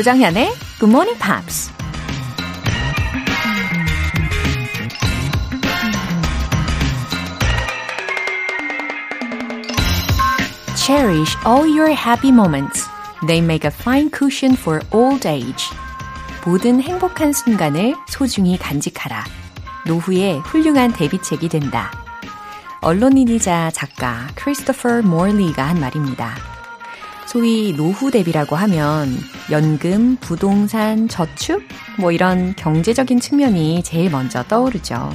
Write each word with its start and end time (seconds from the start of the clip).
조정현의 0.00 0.54
Good 0.78 0.86
Morning 0.86 1.18
Pops. 1.20 1.70
Cherish 10.74 11.36
all 11.46 11.68
your 11.68 11.90
happy 11.90 12.30
moments. 12.30 12.88
They 13.26 13.42
make 13.42 13.68
a 13.68 13.70
fine 13.70 14.10
cushion 14.10 14.56
for 14.56 14.80
old 14.90 15.28
age. 15.28 15.66
모든 16.46 16.80
행복한 16.80 17.34
순간을 17.34 17.94
소중히 18.08 18.56
간직하라. 18.56 19.22
노후에 19.86 20.38
훌륭한 20.38 20.94
대비책이 20.94 21.50
된다. 21.50 21.90
언론인이자 22.80 23.70
작가 23.72 24.28
크리스토퍼 24.34 25.02
모리가 25.02 25.62
한 25.68 25.78
말입니다. 25.78 26.49
소위 27.30 27.72
노후 27.76 28.10
대비라고 28.10 28.56
하면 28.56 29.16
연금, 29.52 30.16
부동산, 30.16 31.06
저축, 31.06 31.62
뭐 31.96 32.10
이런 32.10 32.56
경제적인 32.56 33.20
측면이 33.20 33.84
제일 33.84 34.10
먼저 34.10 34.42
떠오르죠. 34.42 35.10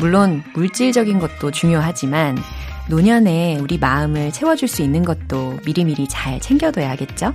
물론 0.00 0.42
물질적인 0.54 1.20
것도 1.20 1.52
중요하지만 1.52 2.36
노년에 2.88 3.58
우리 3.60 3.78
마음을 3.78 4.32
채워줄 4.32 4.66
수 4.66 4.82
있는 4.82 5.04
것도 5.04 5.60
미리미리 5.64 6.08
잘 6.08 6.40
챙겨둬야겠죠? 6.40 7.32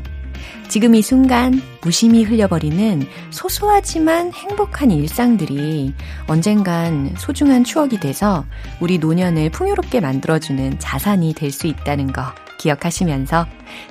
지금 0.67 0.93
이 0.93 1.01
순간 1.01 1.61
무심히 1.81 2.23
흘려버리는 2.23 3.07
소소하지만 3.29 4.33
행복한 4.33 4.91
일상들이 4.91 5.93
언젠간 6.27 7.15
소중한 7.17 7.63
추억이 7.63 8.01
돼서 8.01 8.43
우리 8.81 8.97
노년을 8.97 9.51
풍요롭게 9.51 10.01
만들어주는 10.01 10.79
자산이 10.79 11.33
될 11.33 11.51
수 11.51 11.67
있다는 11.67 12.11
거 12.11 12.33
기억하시면서 12.61 13.47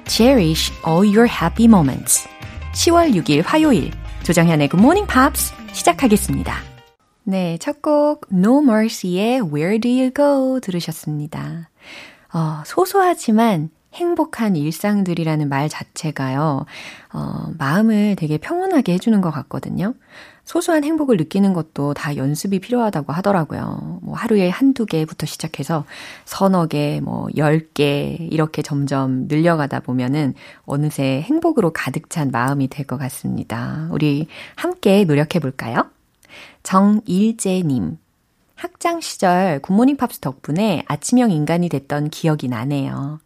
Cherish 0.07 0.73
all 0.87 1.05
your 1.07 1.29
happy 1.29 1.65
moments. 1.65 2.29
10월 2.73 3.15
6일 3.15 3.43
화요일 3.45 3.91
조정현의 4.23 4.69
Good 4.69 4.81
Morning 4.83 5.13
Pops 5.13 5.53
시작하겠습니다. 5.73 6.55
네, 7.25 7.59
첫 7.59 7.83
곡 7.83 8.27
No 8.33 8.63
Mercy의 8.63 9.41
Where 9.43 9.79
Do 9.81 9.91
You 9.91 10.13
Go 10.15 10.61
들으셨습니다. 10.61 11.69
어, 12.33 12.63
소소하지만 12.65 13.71
행복한 13.93 14.55
일상들이라는 14.55 15.49
말 15.49 15.69
자체가요, 15.69 16.65
어, 17.13 17.47
마음을 17.59 18.15
되게 18.17 18.39
평온하게 18.39 18.93
해주는 18.95 19.21
것 19.21 19.31
같거든요. 19.33 19.95
소소한 20.51 20.83
행복을 20.83 21.17
느끼는 21.17 21.53
것도 21.53 21.95
다 21.95 22.17
연습이 22.17 22.59
필요하다고 22.59 23.13
하더라고요. 23.13 24.01
뭐 24.03 24.17
하루에 24.17 24.49
한두 24.49 24.85
개부터 24.85 25.25
시작해서 25.25 25.85
서너 26.25 26.67
개, 26.67 27.01
뭐 27.01 27.29
열 27.37 27.69
개, 27.73 28.17
이렇게 28.19 28.61
점점 28.61 29.29
늘려가다 29.29 29.79
보면은 29.79 30.35
어느새 30.65 31.23
행복으로 31.23 31.73
가득 31.73 32.11
찬 32.11 32.33
마음이 32.33 32.67
될 32.67 32.85
것 32.85 32.99
같습니다. 32.99 33.87
우리 33.93 34.27
함께 34.57 35.05
노력해 35.05 35.39
볼까요? 35.39 35.89
정일재님. 36.65 37.99
학창 38.57 39.01
시절 39.01 39.61
굿모닝 39.61 39.97
팝스 39.97 40.19
덕분에 40.19 40.83
아침형 40.89 41.31
인간이 41.31 41.69
됐던 41.69 42.11
기억이 42.11 42.49
나네요. 42.49 43.21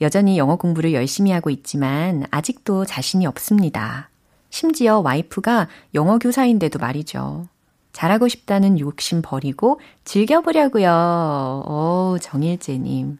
여전히 0.00 0.38
영어 0.38 0.56
공부를 0.56 0.94
열심히 0.94 1.30
하고 1.30 1.50
있지만 1.50 2.24
아직도 2.30 2.86
자신이 2.86 3.26
없습니다. 3.26 4.09
심지어 4.50 4.98
와이프가 5.00 5.68
영어 5.94 6.18
교사인데도 6.18 6.78
말이죠. 6.78 7.46
잘하고 7.92 8.28
싶다는 8.28 8.78
욕심 8.78 9.20
버리고 9.22 9.80
즐겨보려고요. 10.04 11.64
오, 11.66 12.18
정일재님. 12.20 13.18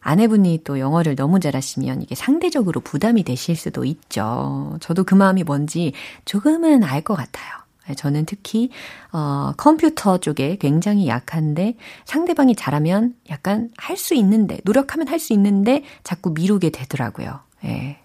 아내분이 0.00 0.60
또 0.64 0.78
영어를 0.78 1.16
너무 1.16 1.40
잘하시면 1.40 2.02
이게 2.02 2.14
상대적으로 2.14 2.80
부담이 2.80 3.24
되실 3.24 3.56
수도 3.56 3.84
있죠. 3.84 4.76
저도 4.80 5.02
그 5.04 5.14
마음이 5.14 5.42
뭔지 5.42 5.92
조금은 6.24 6.84
알 6.84 7.02
것 7.02 7.14
같아요. 7.16 7.52
저는 7.96 8.24
특히 8.26 8.70
어 9.12 9.52
컴퓨터 9.56 10.18
쪽에 10.18 10.56
굉장히 10.56 11.06
약한데 11.08 11.76
상대방이 12.04 12.56
잘하면 12.56 13.14
약간 13.30 13.70
할 13.76 13.96
수 13.96 14.14
있는데 14.14 14.58
노력하면 14.64 15.08
할 15.08 15.18
수 15.20 15.32
있는데 15.34 15.82
자꾸 16.02 16.30
미루게 16.30 16.70
되더라고요. 16.70 17.40
예. 17.64 17.98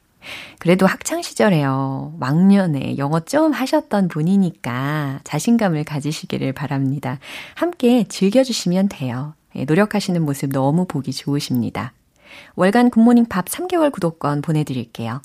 그래도 0.60 0.86
학창 0.86 1.22
시절에요. 1.22 2.16
왕년에 2.20 2.98
영어 2.98 3.20
좀 3.22 3.52
하셨던 3.52 4.08
분이니까 4.08 5.22
자신감을 5.24 5.84
가지시기를 5.84 6.54
바랍니다. 6.54 7.20
함께 7.56 8.06
즐겨주시면 8.08 8.90
돼요. 8.90 9.34
예, 9.56 9.66
노력하시는 9.66 10.22
모습 10.24 10.52
너무 10.52 10.86
보기 10.86 11.12
좋으십니다. 11.12 11.94
월간 12.56 12.90
굿모닝 12.90 13.26
팝 13.26 13.46
3개월 13.46 13.92
구독권 13.92 14.42
보내드릴게요. 14.42 15.22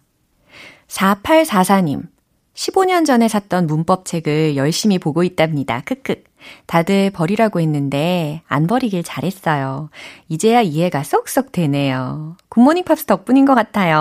4844님. 0.89 2.09
15년 2.55 3.05
전에 3.05 3.29
샀던 3.29 3.67
문법책을 3.67 4.57
열심히 4.57 4.99
보고 4.99 5.23
있답니다. 5.23 5.83
크크. 5.85 6.23
다들 6.67 7.11
버리라고 7.11 7.61
했는데 7.61 8.43
안 8.47 8.67
버리길 8.67 9.03
잘했어요. 9.03 9.91
이제야 10.29 10.61
이해가 10.63 11.03
쏙쏙 11.03 11.53
되네요. 11.53 12.37
굿모닝 12.49 12.85
팝스 12.85 13.07
덕분인 13.07 13.45
것 13.45 13.55
같아요. 13.55 13.99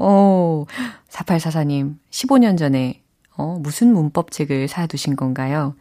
오, 0.00 0.66
4844님, 1.10 1.96
15년 2.10 2.58
전에 2.58 3.00
어, 3.36 3.58
무슨 3.60 3.92
문법책을 3.92 4.68
사두신 4.68 5.16
건가요? 5.16 5.74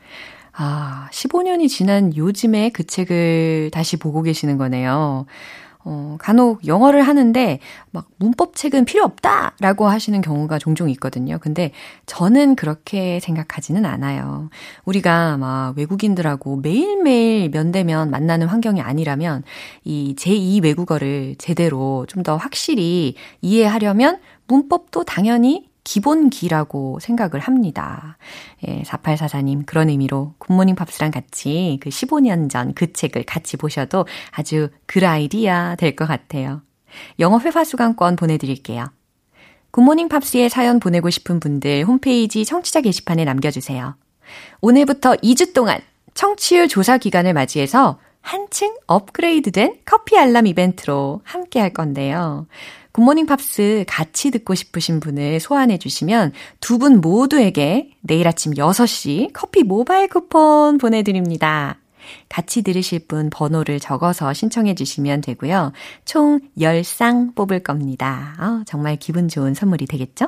아, 0.54 1.08
15년이 1.12 1.70
지난 1.70 2.16
요즘에 2.16 2.70
그 2.70 2.86
책을 2.86 3.72
다시 3.72 3.98
보고 3.98 4.22
계시는 4.22 4.58
거네요. 4.58 5.26
어, 5.86 6.18
간혹 6.20 6.68
영어를 6.68 7.02
하는데 7.04 7.60
막 7.92 8.08
문법책은 8.18 8.84
필요 8.86 9.04
없다! 9.06 9.54
라고 9.62 9.88
하시는 9.88 10.20
경우가 10.22 10.60
종종 10.60 10.90
있거든요. 10.92 11.38
근데 11.40 11.72
저는 12.06 12.56
그렇게 12.56 13.20
생각하지는 13.22 13.86
않아요. 13.86 14.50
우리가 14.86 15.38
막 15.38 15.78
외국인들하고 15.78 16.58
매일매일 16.58 17.50
면대면 17.50 18.12
만나는 18.12 18.48
환경이 18.48 18.82
아니라면 18.82 19.44
이 19.86 20.16
제2 20.18 20.64
외국어를 20.64 21.36
제대로 21.38 22.06
좀 22.08 22.20
더 22.24 22.36
확실히 22.36 23.16
이해하려면 23.42 24.20
문법도 24.48 25.06
당연히 25.06 25.69
기본기라고 25.90 27.00
생각을 27.00 27.40
합니다. 27.40 28.18
예, 28.68 28.84
4844님, 28.84 29.66
그런 29.66 29.90
의미로 29.90 30.36
굿모닝 30.38 30.76
팝스랑 30.76 31.10
같이 31.10 31.80
그 31.82 31.90
15년 31.90 32.48
전 32.48 32.74
그 32.76 32.94
책을 32.94 33.24
같이 33.24 33.58
보셔도 33.58 34.06
아주 34.32 34.70
그 34.86 35.06
ideal 35.06 35.76
될 35.78 35.93
것 35.93 36.08
같아요. 36.08 36.62
영어 37.18 37.40
회화 37.40 37.64
수강권 37.64 38.18
보내드릴게요. 38.18 38.86
굿모닝 39.72 40.10
팝스에 40.10 40.48
사연 40.50 40.80
보내고 40.80 41.10
싶은 41.10 41.40
분들 41.40 41.86
홈페이지 41.86 42.46
청취자 42.46 42.82
게시판에 42.82 43.26
남겨주세요. 43.26 43.96
오늘부터 44.62 45.16
2주 45.16 45.54
동안 45.54 45.80
청취율 46.14 46.68
조사 46.68 47.00
기간을 47.00 47.34
맞이해서 47.34 48.00
한층 48.22 48.76
업그레이드된 48.86 49.80
커피 49.86 50.18
알람 50.18 50.46
이벤트로 50.46 51.22
함께 51.24 51.60
할 51.60 51.74
건데요. 51.74 52.46
굿모닝 52.92 53.26
팝스 53.28 53.86
같이 53.88 54.32
듣고 54.32 54.56
싶으신 54.56 55.00
분을 55.00 55.40
소환해 55.40 55.78
주시면 55.78 56.32
두 56.60 56.80
분 56.80 57.02
모두에게 57.02 57.92
내일 58.02 58.28
아침 58.28 58.54
6시 58.54 59.32
커피 59.34 59.64
모바일 59.64 60.08
쿠폰 60.08 60.78
보내드립니다. 60.78 61.78
같이 62.30 62.62
들으실 62.64 63.08
분 63.08 63.30
번호를 63.30 63.80
적어서 63.80 64.34
신청해 64.34 64.76
주시면 64.76 65.22
되고요. 65.22 65.74
총 66.06 66.40
10쌍 66.58 67.36
뽑을 67.36 67.62
겁니다. 67.62 68.36
어, 68.40 68.64
정말 68.66 68.96
기분 68.96 69.28
좋은 69.28 69.54
선물이 69.54 69.86
되겠죠? 69.86 70.28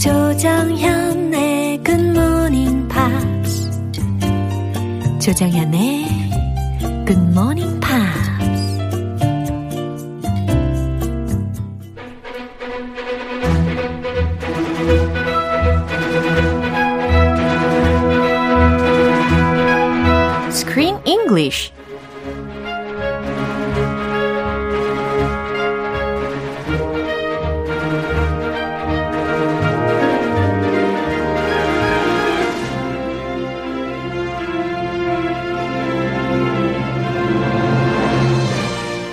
조정현의 0.00 1.82
굿모닝 1.84 2.88
팝스 2.88 3.70
조정현의 5.20 6.06
굿모 7.06 7.79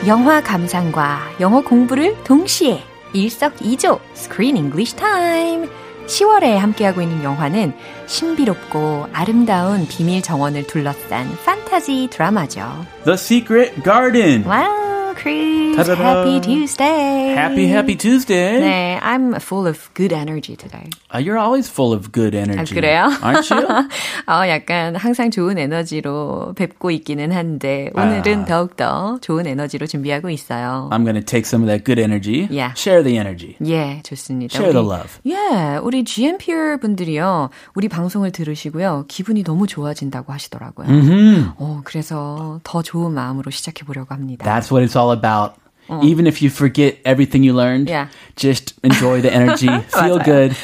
영화 0.07 0.41
감상과 0.41 1.19
영어 1.41 1.59
공부를 1.59 2.15
동시에 2.23 2.81
일석이조 3.11 3.99
Screen 4.15 4.55
English 4.55 4.95
Time. 4.95 5.67
10월에 6.05 6.55
함께하고 6.55 7.01
있는 7.01 7.25
영화는 7.25 7.73
신비롭고 8.05 9.07
아름다운 9.11 9.85
비밀 9.85 10.21
정원을 10.21 10.65
둘러싼 10.65 11.27
판타지 11.43 12.07
드라마죠. 12.09 12.85
The 13.03 13.15
Secret 13.15 13.83
Garden. 13.83 14.45
Wow. 14.45 15.13
Chris. 15.19 15.66
Ta-da-da. 15.77 16.01
Happy 16.01 16.39
Tuesday. 16.41 17.35
Happy, 17.37 17.67
happy 17.67 17.95
Tuesday. 17.95 18.59
네, 18.59 18.99
I'm 18.99 19.35
full 19.39 19.67
of 19.67 19.89
good 19.93 20.11
energy 20.11 20.55
today. 20.55 20.89
Uh, 21.13 21.19
you're 21.19 21.37
always 21.37 21.69
full 21.69 21.93
of 21.93 22.11
good 22.11 22.33
energy. 22.33 22.73
아, 22.73 22.81
그래요? 22.81 23.09
Aren't 23.21 23.51
you? 23.53 23.67
어, 24.25 24.47
약간 24.49 24.95
항상 24.95 25.29
좋은 25.29 25.59
에너지로 25.59 26.53
뵙고 26.55 26.89
있기는 26.89 27.31
한데 27.31 27.91
오늘은 27.93 28.41
아. 28.41 28.45
더욱더 28.45 29.19
좋은 29.21 29.45
에너지로 29.45 29.85
준비하고 29.85 30.31
있어요. 30.31 30.89
I'm 30.91 31.03
going 31.03 31.13
to 31.13 31.21
take 31.23 31.45
some 31.45 31.61
of 31.61 31.67
that 31.67 31.85
good 31.85 31.99
energy. 32.01 32.47
Yeah. 32.49 32.73
Share 32.75 33.03
the 33.03 33.19
energy. 33.19 33.55
예, 33.63 34.01
좋습니다. 34.01 34.57
Share 34.57 34.73
the 34.73 34.83
love. 34.83 35.19
예, 35.27 35.77
우리 35.83 36.03
GMPR 36.03 36.79
분들이요. 36.79 37.51
우리 37.75 37.87
방송을 37.87 38.31
들으시고요. 38.31 39.05
기분이 39.07 39.43
너무 39.43 39.67
좋아진다고 39.67 40.33
하시더라고요. 40.33 40.87
Mm-hmm. 40.87 41.51
어, 41.59 41.81
그래서 41.83 42.59
더 42.63 42.81
좋은 42.81 43.13
마음으로 43.13 43.51
시작해 43.51 43.85
보려고 43.85 44.15
합니다. 44.15 44.43
That's 44.43 44.71
what 44.71 44.81
it's 44.83 44.97
all 44.99 45.13
about. 45.15 45.53
Even 46.03 46.27
if 46.27 46.41
you 46.41 46.49
forget 46.49 46.97
everything 47.05 47.43
you 47.43 47.53
learned, 47.55 47.89
Yeah. 47.89 48.07
just 48.35 48.75
enjoy 48.83 49.21
the 49.21 49.31
energy, 49.33 49.67
feel 49.91 50.19
good, 50.23 50.55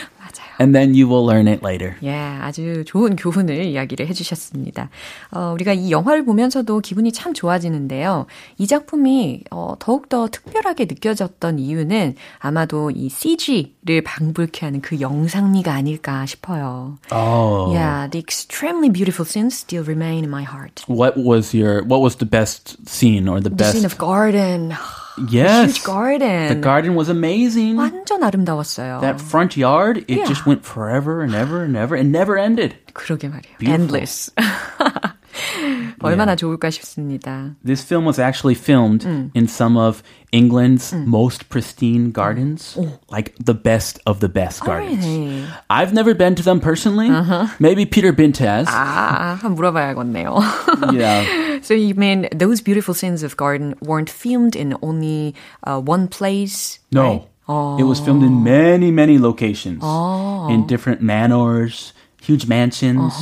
and 0.60 0.76
then 0.76 0.94
you 0.94 1.08
will 1.08 1.26
learn 1.26 1.48
it 1.48 1.64
later. 1.66 1.96
예, 2.04 2.14
아주 2.14 2.84
좋은 2.86 3.16
교훈을 3.16 3.66
이야기를 3.66 4.08
해주셨습니다. 4.08 4.90
어, 5.32 5.52
우리가 5.56 5.74
이 5.74 5.90
영화를 5.92 6.24
보면서도 6.26 6.80
기분이 6.82 7.12
참 7.12 7.34
좋아지는데요. 7.34 8.28
이 8.60 8.68
작품이 8.68 9.46
어, 9.50 9.74
더욱더 9.80 10.28
특별하게 10.28 10.86
느껴졌던 10.86 11.58
이유는 11.58 12.16
아마도 12.40 12.92
이 12.92 13.10
CG를 13.10 14.04
방불케 14.06 14.66
하는 14.66 14.82
그 14.82 15.00
영상미가 15.02 15.74
아닐까 15.74 16.26
싶어요. 16.28 16.98
Oh. 17.12 17.74
Yeah, 17.74 18.08
the 18.12 18.20
extremely 18.20 18.90
beautiful 18.92 19.26
scenes 19.26 19.56
still 19.58 19.84
remain 19.84 20.24
in 20.24 20.30
my 20.30 20.44
heart. 20.44 20.84
What 20.88 21.18
was 21.18 21.56
your 21.58 21.82
what 21.84 22.02
was 22.02 22.18
the 22.18 22.30
best 22.30 22.78
scene 22.88 23.28
or 23.28 23.42
the 23.42 23.50
The 23.50 23.56
best 23.58 23.72
scene 23.74 23.86
of 23.86 23.98
garden, 23.98 24.72
Yes. 25.29 25.75
huge 25.79 25.85
garden. 25.85 26.49
The 26.49 26.55
garden 26.61 26.95
was 26.95 27.09
amazing. 27.11 27.75
완전 27.77 28.23
아름다웠어요. 28.23 29.01
That 29.01 29.21
front 29.21 29.57
yard, 29.57 30.05
it 30.07 30.19
Yeah. 30.23 30.27
just 30.29 30.47
went 30.47 30.63
forever 30.65 31.23
and 31.23 31.35
ever 31.35 31.65
and 31.65 31.77
ever 31.77 31.97
and 31.99 32.13
never 32.15 32.39
ended. 32.39 32.77
그러게 32.95 33.27
말이에요. 33.29 33.59
Beautiful. 33.59 33.75
Endless. 33.99 34.31
얼마나 36.01 36.37
좋을까 36.37 36.71
싶습니다. 36.71 37.55
This 37.65 37.83
film 37.83 38.05
was 38.05 38.19
actually 38.19 38.55
filmed 38.55 39.05
in 39.35 39.47
some 39.47 39.77
of 39.77 40.03
England's 40.33 40.93
most 40.95 41.49
pristine 41.49 42.11
gardens, 42.13 42.77
like 43.11 43.35
the 43.43 43.55
best 43.55 43.99
of 44.07 44.21
the 44.21 44.29
best 44.29 44.63
gardens. 44.63 45.05
really? 45.07 45.45
I've 45.71 45.93
never 45.93 46.15
been 46.15 46.35
to 46.37 46.43
them 46.43 46.61
personally. 46.61 47.09
Maybe 47.59 47.87
Peter 47.87 48.13
Bint 48.13 48.39
has. 48.39 48.67
아, 48.69 49.39
한번 49.41 49.57
물어봐야겠네요. 49.57 50.39
Yeah. 50.93 51.59
so 51.63 51.75
you 51.75 51.95
mean 51.95 52.29
those 52.35 52.61
beautiful 52.61 52.95
scenes 52.95 53.23
of 53.23 53.37
garden 53.37 53.75
weren't 53.83 54.11
filmed 54.11 54.55
in 54.55 54.75
only 54.83 55.35
uh, 55.65 55.81
one 55.81 56.09
place? 56.09 56.79
No. 56.93 57.03
right? 57.03 57.81
It 57.81 57.85
was 57.85 57.99
filmed 57.99 58.23
in 58.23 58.45
many, 58.45 58.91
many 58.91 59.19
locations. 59.19 59.83
In 60.53 60.67
different 60.67 61.01
manors, 61.01 61.95
huge 62.21 62.47
mansions, 62.47 63.15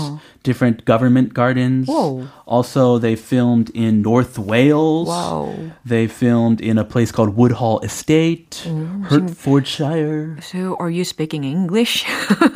different 0.43 0.85
government 0.85 1.35
gardens. 1.35 1.89
Whoa. 1.89 2.29
Also, 2.47 2.99
they 2.99 3.17
filmed 3.17 3.71
in 3.75 4.03
North 4.03 4.39
Wales. 4.39 5.09
Wow. 5.09 5.53
They 5.85 6.07
filmed 6.07 6.61
in 6.61 6.79
a 6.79 6.85
place 6.85 7.11
called 7.11 7.37
Woodhall 7.37 7.81
Estate, 7.81 8.67
Hertfordshire. 9.11 10.39
So 10.41 10.77
are 10.79 10.91
you 10.91 11.05
speaking 11.05 11.45
English? 11.45 12.05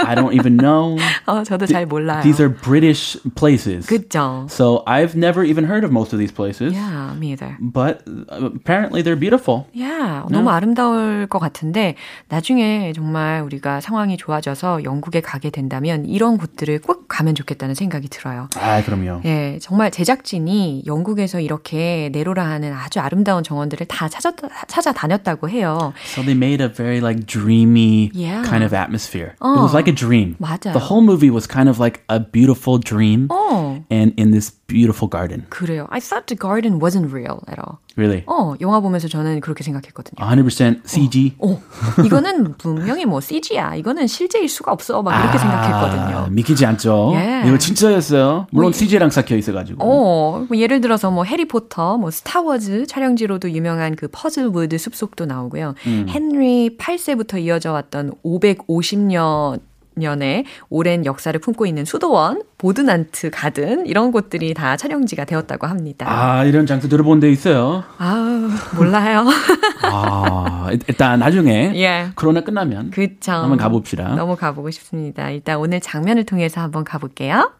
I 0.06 0.14
don't 0.14 0.34
even 0.34 0.56
know. 0.56 0.96
어, 1.26 1.42
저도 1.44 1.66
잘 1.66 1.86
몰라요. 1.86 2.22
These 2.22 2.40
are 2.40 2.48
British 2.48 3.16
places. 3.34 3.86
그죠? 3.86 4.46
So 4.50 4.82
I've 4.86 5.16
never 5.16 5.42
even 5.42 5.64
heard 5.64 5.84
of 5.84 5.90
most 5.90 6.12
of 6.12 6.18
these 6.18 6.32
places. 6.32 6.72
Yeah, 6.72 7.14
me 7.14 7.32
either. 7.32 7.56
But 7.60 8.02
uh, 8.06 8.50
apparently 8.54 9.02
they're 9.02 9.18
beautiful. 9.18 9.66
Yeah, 9.72 10.24
너무 10.30 10.50
아름다울 10.50 11.26
것 11.26 11.38
같은데 11.38 11.96
나중에 12.28 12.92
정말 12.94 13.42
우리가 13.42 13.80
상황이 13.80 14.16
좋아져서 14.16 14.84
영국에 14.84 15.20
가게 15.20 15.50
된다면 15.50 16.04
이런 16.06 16.38
곳들을 16.38 16.80
꼭 16.80 17.08
가면 17.08 17.34
좋겠다는 17.34 17.73
생각이 17.75 18.07
들어요. 18.09 18.47
아, 18.55 18.81
그럼요. 18.83 19.21
예, 19.25 19.59
정말 19.61 19.91
제작진이 19.91 20.83
영국에서 20.87 21.39
이렇게 21.39 22.09
네로라 22.11 22.43
하는 22.45 22.73
아주 22.73 22.99
아름다운 22.99 23.43
정원들을 23.43 23.85
다 23.87 24.09
찾아, 24.09 24.31
찾아다녔다고 24.67 25.49
해요. 25.49 25.93
So 26.13 26.23
they 26.23 26.35
made 26.35 26.61
a 26.63 26.69
very 26.73 26.99
like 26.99 27.25
dreamy 27.25 28.11
Yeah. 28.13 28.43
kind 28.47 28.63
of 28.63 28.73
atmosphere. 28.75 29.35
It 29.41 29.59
was 29.61 29.73
like 29.73 29.87
a 29.87 29.95
dream. 29.95 30.35
맞아요. 30.39 30.73
The 30.73 30.79
whole 30.89 31.01
movie 31.01 31.29
was 31.29 31.47
kind 31.47 31.69
of 31.69 31.79
like 31.79 32.01
a 32.09 32.19
beautiful 32.19 32.79
dream 32.79 33.27
어, 33.29 33.83
and 33.91 34.13
in 34.17 34.31
this 34.31 34.51
beautiful 34.67 35.07
garden. 35.07 35.45
그래요. 35.49 35.87
I 35.89 35.99
thought 35.99 36.27
the 36.27 36.35
garden 36.35 36.79
wasn't 36.79 37.11
real 37.13 37.43
at 37.47 37.59
all. 37.59 37.79
Really. 37.97 38.23
어, 38.27 38.55
영화 38.59 38.79
보면서 38.81 39.07
저는 39.07 39.39
그렇게 39.39 39.63
생각했거든요. 39.63 40.25
100% 40.25 40.81
CG. 40.85 41.35
어, 41.39 41.61
이거는 42.03 42.55
분명히 42.57 43.05
뭐 43.05 43.21
CG야. 43.21 43.75
이거는 43.75 44.07
실제일 44.07 44.49
수가 44.49 44.73
없어. 44.73 45.01
막 45.01 45.17
이렇게 45.17 45.37
아, 45.37 45.39
생각했거든요. 45.39 46.27
믿기지 46.31 46.65
않죠. 46.65 47.13
예. 47.15 47.43
이거 47.47 47.57
진짜였어요. 47.57 48.47
물론 48.51 48.73
CG랑 48.73 49.09
섞여 49.09 49.35
있어가지고. 49.37 49.77
어, 49.81 50.45
뭐 50.47 50.57
예를 50.57 50.81
들어서 50.81 51.09
뭐 51.09 51.23
해리포터, 51.23 51.97
뭐 51.97 52.11
스타워즈 52.11 52.87
촬영지로도 52.87 53.51
유명한 53.51 53.95
그 53.95 54.09
퍼즐우드 54.11 54.77
숲속도 54.77 55.25
나오고요. 55.25 55.75
헨리 55.85 56.77
8세부터 56.77 57.39
이어져 57.41 57.71
왔던 57.71 58.13
550년 58.25 59.59
년의 59.95 60.45
오랜 60.69 61.05
역사를 61.05 61.37
품고 61.39 61.65
있는 61.65 61.85
수도원, 61.85 62.43
보드난트 62.57 63.29
가든 63.31 63.87
이런 63.87 64.11
곳들이 64.11 64.53
다 64.53 64.77
촬영지가 64.77 65.25
되었다고 65.25 65.67
합니다. 65.67 66.05
아 66.09 66.43
이런 66.45 66.65
장소 66.65 66.87
들어본 66.87 67.19
데 67.19 67.31
있어요. 67.31 67.83
아, 67.97 68.49
몰라요. 68.77 69.25
아 69.83 70.67
일- 70.71 70.79
일단 70.87 71.19
나중에 71.19 71.71
예. 71.75 72.07
코로나 72.15 72.41
끝나면 72.41 72.91
그쵸. 72.91 73.31
한번 73.31 73.57
가봅시다. 73.57 74.15
너무 74.15 74.35
가보고 74.35 74.69
싶습니다. 74.71 75.29
일단 75.29 75.57
오늘 75.57 75.79
장면을 75.79 76.25
통해서 76.25 76.61
한번 76.61 76.83
가볼게요. 76.83 77.51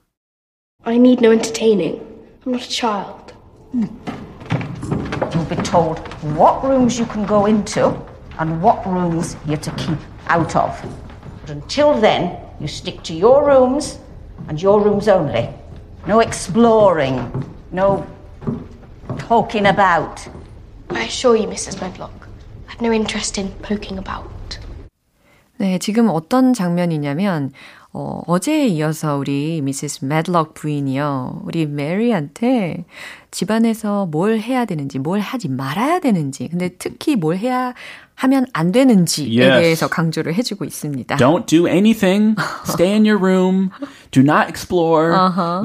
I 0.84 0.96
need 0.96 1.25
no 1.25 1.32
entertaining. 1.34 2.00
I'm 2.46 2.54
not 2.54 2.63
a 2.63 2.70
child. 2.70 3.34
You'll 5.32 5.50
be 5.50 5.56
told 5.63 6.00
what 6.38 6.65
rooms 6.65 7.00
you 7.00 7.08
can 7.12 7.25
go 7.27 7.46
into 7.48 7.94
and 8.39 8.62
what 8.63 8.86
rooms 8.88 9.36
you're 9.48 9.58
to 9.62 9.72
keep 9.75 9.98
out 10.30 10.56
of. 10.56 10.72
But 11.46 11.54
until 11.54 11.94
then, 12.02 12.38
you 12.60 12.68
stick 12.68 13.04
to 13.04 13.14
your 13.14 13.46
rooms 13.46 14.00
and 14.48 14.60
your 14.60 14.82
rooms 14.82 15.08
only. 15.08 15.48
No 16.08 16.20
exploring, 16.20 17.22
no 17.72 18.04
talking 19.20 19.68
about. 19.68 20.28
I 20.90 21.04
assure 21.04 21.36
you, 21.36 21.48
Mrs. 21.48 21.80
Medlock, 21.80 22.28
I've 22.68 22.82
no 22.82 22.92
interest 22.92 23.40
in 23.40 23.52
poking 23.62 24.00
about. 24.00 24.25
네, 25.58 25.78
지금 25.78 26.10
어떤 26.10 26.54
장면이냐면, 26.54 27.52
어, 27.94 28.24
어제에 28.25 28.66
이어서 28.68 29.16
우리 29.16 29.62
미시스 29.62 30.04
매들럭 30.04 30.56
부인이요. 30.56 31.44
우리 31.46 31.68
메리한테 31.68 32.86
집안에서 33.30 34.08
뭘 34.08 34.40
해야 34.40 34.66
되는지, 34.66 34.98
뭘 34.98 35.20
하지 35.20 35.48
말아야 35.48 36.00
되는지, 36.00 36.48
근데 36.50 36.70
특히 36.78 37.16
뭘 37.16 37.38
해야 37.38 37.74
하면 38.15 38.45
안 38.53 38.72
되는지에 38.72 39.43
Yes. 39.43 39.62
대해서 39.62 39.88
강조를 39.89 40.34
해주고 40.36 40.63
있습니다. 40.63 41.17
Don't 41.17 41.45
do 41.48 41.67
anything. 41.67 42.36
Stay 42.65 42.93
in 42.93 43.03
your 43.05 43.19
room. 43.22 43.69
Do 44.12 44.22
not 44.24 44.48
explore. 44.48 45.12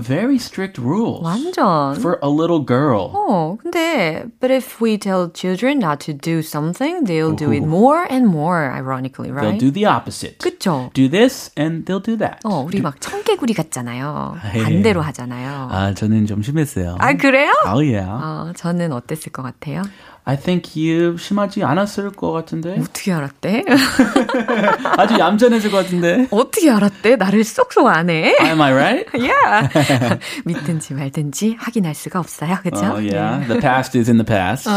Very 0.03 0.35
strict 0.37 0.77
rules 0.81 1.23
완전. 1.23 1.95
for 1.97 2.19
a 2.23 2.29
little 2.29 2.59
girl. 2.67 3.13
어, 3.15 3.57
근데 3.63 4.25
but 4.41 4.51
if 4.53 4.83
we 4.83 4.99
tell 4.99 5.31
children 5.33 5.79
not 5.79 6.01
to 6.05 6.13
do 6.13 6.41
something, 6.43 7.05
they'll 7.07 7.37
do 7.37 7.53
it 7.53 7.63
more 7.65 8.05
and 8.11 8.27
more 8.27 8.73
ironically, 8.75 9.31
They'll 9.31 9.55
right? 9.55 9.61
do 9.61 9.71
the 9.71 9.87
opposite. 9.87 10.39
그쵸? 10.39 10.91
Do 10.93 11.09
this 11.09 11.53
and 11.57 11.85
they'll 11.87 12.03
do 12.03 12.17
that. 12.19 12.39
어, 12.45 12.65
우리 12.67 12.81
막 12.81 13.01
청개구리 13.01 13.55
같잖아요. 13.55 14.37
에이. 14.57 14.63
반대로 14.65 15.03
하잖아요. 15.03 15.69
아 15.71 15.95
저는 15.95 16.27
좀 16.27 16.43
심했어요. 16.43 16.97
아, 16.99 17.15
그래요? 17.15 17.53
Oh 17.67 17.79
yeah. 17.79 18.09
어, 18.11 18.53
저는 18.57 18.91
어땠을 18.93 19.31
것 19.31 19.43
같아요? 19.43 19.83
I 20.31 20.37
think 20.37 20.81
you 20.81 21.17
심하지 21.19 21.65
않았을 21.65 22.11
것 22.13 22.31
같은데. 22.31 22.79
어떻게 22.79 23.13
알았대? 23.13 23.65
아주 24.97 25.19
얌전했을 25.19 25.73
것 25.73 25.79
같은데. 25.79 26.29
어떻게 26.31 26.71
알았대? 26.71 27.17
나를 27.17 27.43
쏙쏙 27.43 27.89
안 27.89 28.11
해? 28.11 28.37
Am 28.41 28.61
I 28.61 28.73
right? 28.73 29.11
yeah. 29.19 29.69
믿든지 30.47 30.95
말든지 30.95 31.57
확인할 31.59 31.97
수가 31.97 32.21
없어요. 32.21 32.59
그쵸? 32.63 32.79
Oh 32.79 33.01
yeah. 33.01 33.45
The 33.49 33.61
past 33.61 33.99
is 33.99 34.09
in 34.09 34.19
the 34.19 34.25
past. 34.25 34.69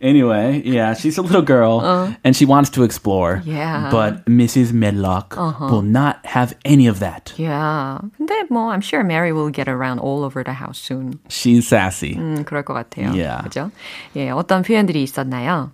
Anyway, 0.00 0.60
yeah, 0.66 0.92
she's 0.92 1.16
a 1.16 1.22
little 1.22 1.42
girl 1.42 1.80
uh, 1.80 2.12
and 2.24 2.36
she 2.36 2.44
wants 2.44 2.68
to 2.70 2.82
explore. 2.82 3.40
Yeah. 3.44 3.88
But 3.90 4.26
Mrs. 4.26 4.72
Medlock 4.72 5.34
uh-huh. 5.38 5.68
will 5.70 5.82
not 5.82 6.24
have 6.26 6.54
any 6.64 6.86
of 6.86 7.00
that. 7.00 7.32
Yeah. 7.36 8.00
근데 8.18 8.44
뭐 8.50 8.70
I'm 8.70 8.82
sure 8.82 9.02
Mary 9.02 9.32
will 9.32 9.50
get 9.50 9.66
around 9.68 10.00
all 10.00 10.24
over 10.24 10.44
the 10.44 10.52
house 10.52 10.78
soon. 10.78 11.20
She's 11.28 11.66
sassy. 11.66 12.16
음, 12.16 12.44
그럴 12.44 12.64
것 12.64 12.74
같아요. 12.74 13.14
Yeah. 13.14 13.42
그죠? 13.44 13.70
예, 14.14 14.30
어떤 14.30 14.62
표현들이 14.62 15.02
있었나요? 15.02 15.70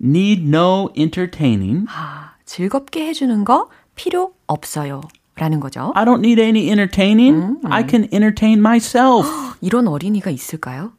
Need 0.00 0.48
no 0.48 0.88
entertaining. 0.96 1.86
아, 1.90 2.32
즐겁게 2.46 3.06
해주는 3.08 3.44
거 3.44 3.68
필요 3.94 4.32
없어요. 4.46 5.02
라는 5.36 5.58
거죠. 5.60 5.92
I 5.96 6.04
don't 6.04 6.20
need 6.20 6.40
any 6.40 6.68
entertaining. 6.70 7.34
음, 7.34 7.60
I 7.64 7.84
can 7.88 8.08
entertain 8.12 8.60
myself. 8.60 9.28
이런 9.60 9.88
어린이가 9.88 10.30
있을까요? 10.30 10.92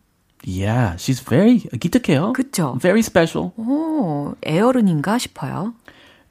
Yeah, 0.45 0.95
she's 0.97 1.19
very 1.19 1.59
기특해요. 1.59 2.33
그쵸? 2.33 2.77
Very 2.79 2.99
special. 2.99 3.51
오, 3.57 4.35
애어른인가 4.45 5.17
싶어요. 5.17 5.73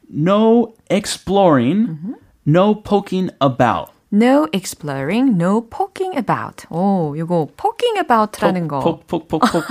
No 0.08 0.74
exploring, 0.88 1.88
mm-hmm. 1.88 2.12
no 2.46 2.74
poking 2.76 3.30
about. 3.40 3.90
No 4.12 4.46
exploring, 4.52 5.36
no 5.36 5.62
poking 5.62 6.16
about. 6.16 6.66
오, 6.70 7.16
요거 7.18 7.48
poking 7.56 7.98
about라는 7.98 8.68
거. 8.68 8.78
폭폭폭폭 8.78 9.64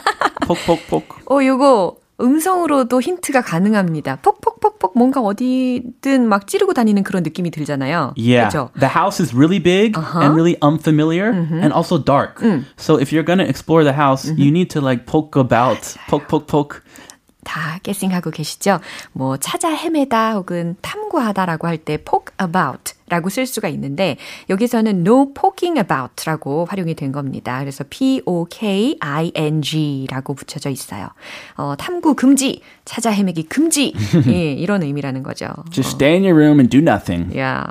폭폭폭. 0.45 1.31
오, 1.31 1.41
요거 1.41 1.95
음성으로도 2.21 3.01
힌트가 3.01 3.41
가능합니다. 3.41 4.17
폭폭폭폭 4.17 4.93
뭔가 4.95 5.19
어디든 5.21 6.27
막 6.27 6.47
찌르고 6.47 6.73
다니는 6.73 7.03
그런 7.03 7.23
느낌이 7.23 7.49
들잖아요. 7.51 8.13
Yeah. 8.15 8.49
그렇죠? 8.49 8.69
The 8.79 8.89
house 8.89 9.19
is 9.19 9.33
really 9.33 9.59
big 9.59 9.97
uh-huh. 9.97 10.21
and 10.21 10.35
really 10.35 10.55
unfamiliar 10.61 11.33
mm-hmm. 11.33 11.59
and 11.59 11.73
also 11.73 11.97
dark. 11.97 12.39
Mm. 12.39 12.65
So 12.77 12.97
if 12.99 13.11
you're 13.11 13.25
going 13.25 13.39
to 13.39 13.47
explore 13.47 13.83
the 13.83 13.93
house, 13.93 14.25
mm-hmm. 14.25 14.41
you 14.41 14.51
need 14.51 14.69
to 14.71 14.81
like 14.81 15.05
poke 15.05 15.35
about, 15.35 15.81
poke 16.07 16.27
poke 16.27 16.47
poke. 16.47 16.83
다 17.44 17.78
깨싱하고 17.82 18.30
계시죠? 18.30 18.80
뭐 19.12 19.36
찾아 19.38 19.70
헤매다 19.70 20.34
혹은 20.34 20.76
탐구하다라고 20.82 21.66
할 21.66 21.78
때 21.78 21.96
poke 21.96 22.34
about 22.42 22.94
라고 23.08 23.30
쓸 23.30 23.46
수가 23.46 23.68
있는데 23.68 24.16
여기서는 24.50 25.00
no 25.06 25.32
poking 25.32 25.78
about라고 25.78 26.66
활용이 26.66 26.94
된 26.94 27.10
겁니다. 27.12 27.58
그래서 27.60 27.84
p-o-k-i-n-g라고 29.08 30.34
붙여져 30.34 30.70
있어요. 30.70 31.08
어, 31.56 31.74
탐구 31.78 32.14
금지, 32.14 32.60
찾아 32.84 33.10
헤매기 33.10 33.44
금지 33.44 33.94
예, 34.28 34.52
이런 34.52 34.82
의미라는 34.82 35.22
거죠. 35.22 35.46
Just 35.70 35.94
stay 35.94 36.14
in 36.16 36.24
your 36.24 36.34
room 36.38 36.58
and 36.58 36.68
do 36.70 36.80
nothing. 36.80 37.30
Yeah. 37.34 37.70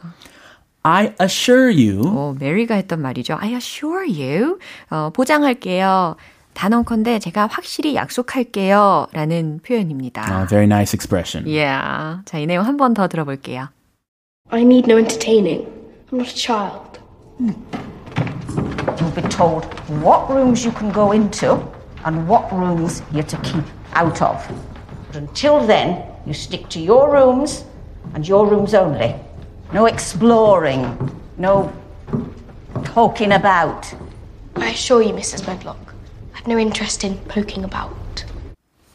I 0.83 1.13
assure 1.21 1.69
you. 1.69 2.01
어, 2.05 2.36
메리가 2.39 2.75
했던 2.75 3.01
말이죠. 3.01 3.36
I 3.39 3.53
assure 3.53 4.05
you. 4.07 4.57
어, 4.89 5.09
보장할게요. 5.13 6.15
단언컨대 6.56 7.18
제가 7.18 7.47
확실히 7.47 7.94
약속할게요. 7.94 9.06
라는 9.12 9.61
표현입니다. 9.66 10.23
Uh, 10.30 10.47
very 10.49 10.66
nice 10.66 10.92
expression. 10.94 11.47
Yeah. 11.47 12.21
자, 12.26 12.38
이 12.38 12.47
내용 12.47 12.66
한 12.66 12.76
번 12.76 12.92
더 12.94 13.09
들어볼게요. 13.09 13.68
I 14.50 14.61
need 14.62 14.87
no 14.90 14.99
entertaining. 14.99 15.66
I'm 16.11 16.18
not 16.18 16.28
a 16.28 16.35
child. 16.37 17.00
You'll 18.99 19.14
be 19.14 19.23
told 19.28 19.64
what 20.02 20.28
rooms 20.30 20.64
you 20.64 20.73
can 20.73 20.92
go 20.92 21.12
into 21.12 21.56
and 22.04 22.28
what 22.28 22.52
rooms 22.52 23.02
you're 23.12 23.23
to 23.26 23.37
keep 23.38 23.64
out 23.94 24.21
of. 24.21 24.37
But 25.09 25.16
until 25.16 25.66
then, 25.66 26.02
you 26.26 26.35
stick 26.35 26.68
to 26.71 26.80
your 26.80 27.11
rooms 27.11 27.64
and 28.14 28.28
your 28.28 28.47
rooms 28.47 28.75
only. 28.75 29.14
No 29.73 29.87
exploring, 29.87 30.85
no 31.38 31.73
poking 32.85 33.32
about. 33.32 33.87
I 34.56 34.68
assure 34.71 35.02
you, 35.02 35.14
Mrs. 35.14 35.47
Medlock, 35.47 35.94
no 36.47 36.59
interest 36.59 37.04
in 37.04 37.18
poking 37.28 37.64
about. 37.64 38.02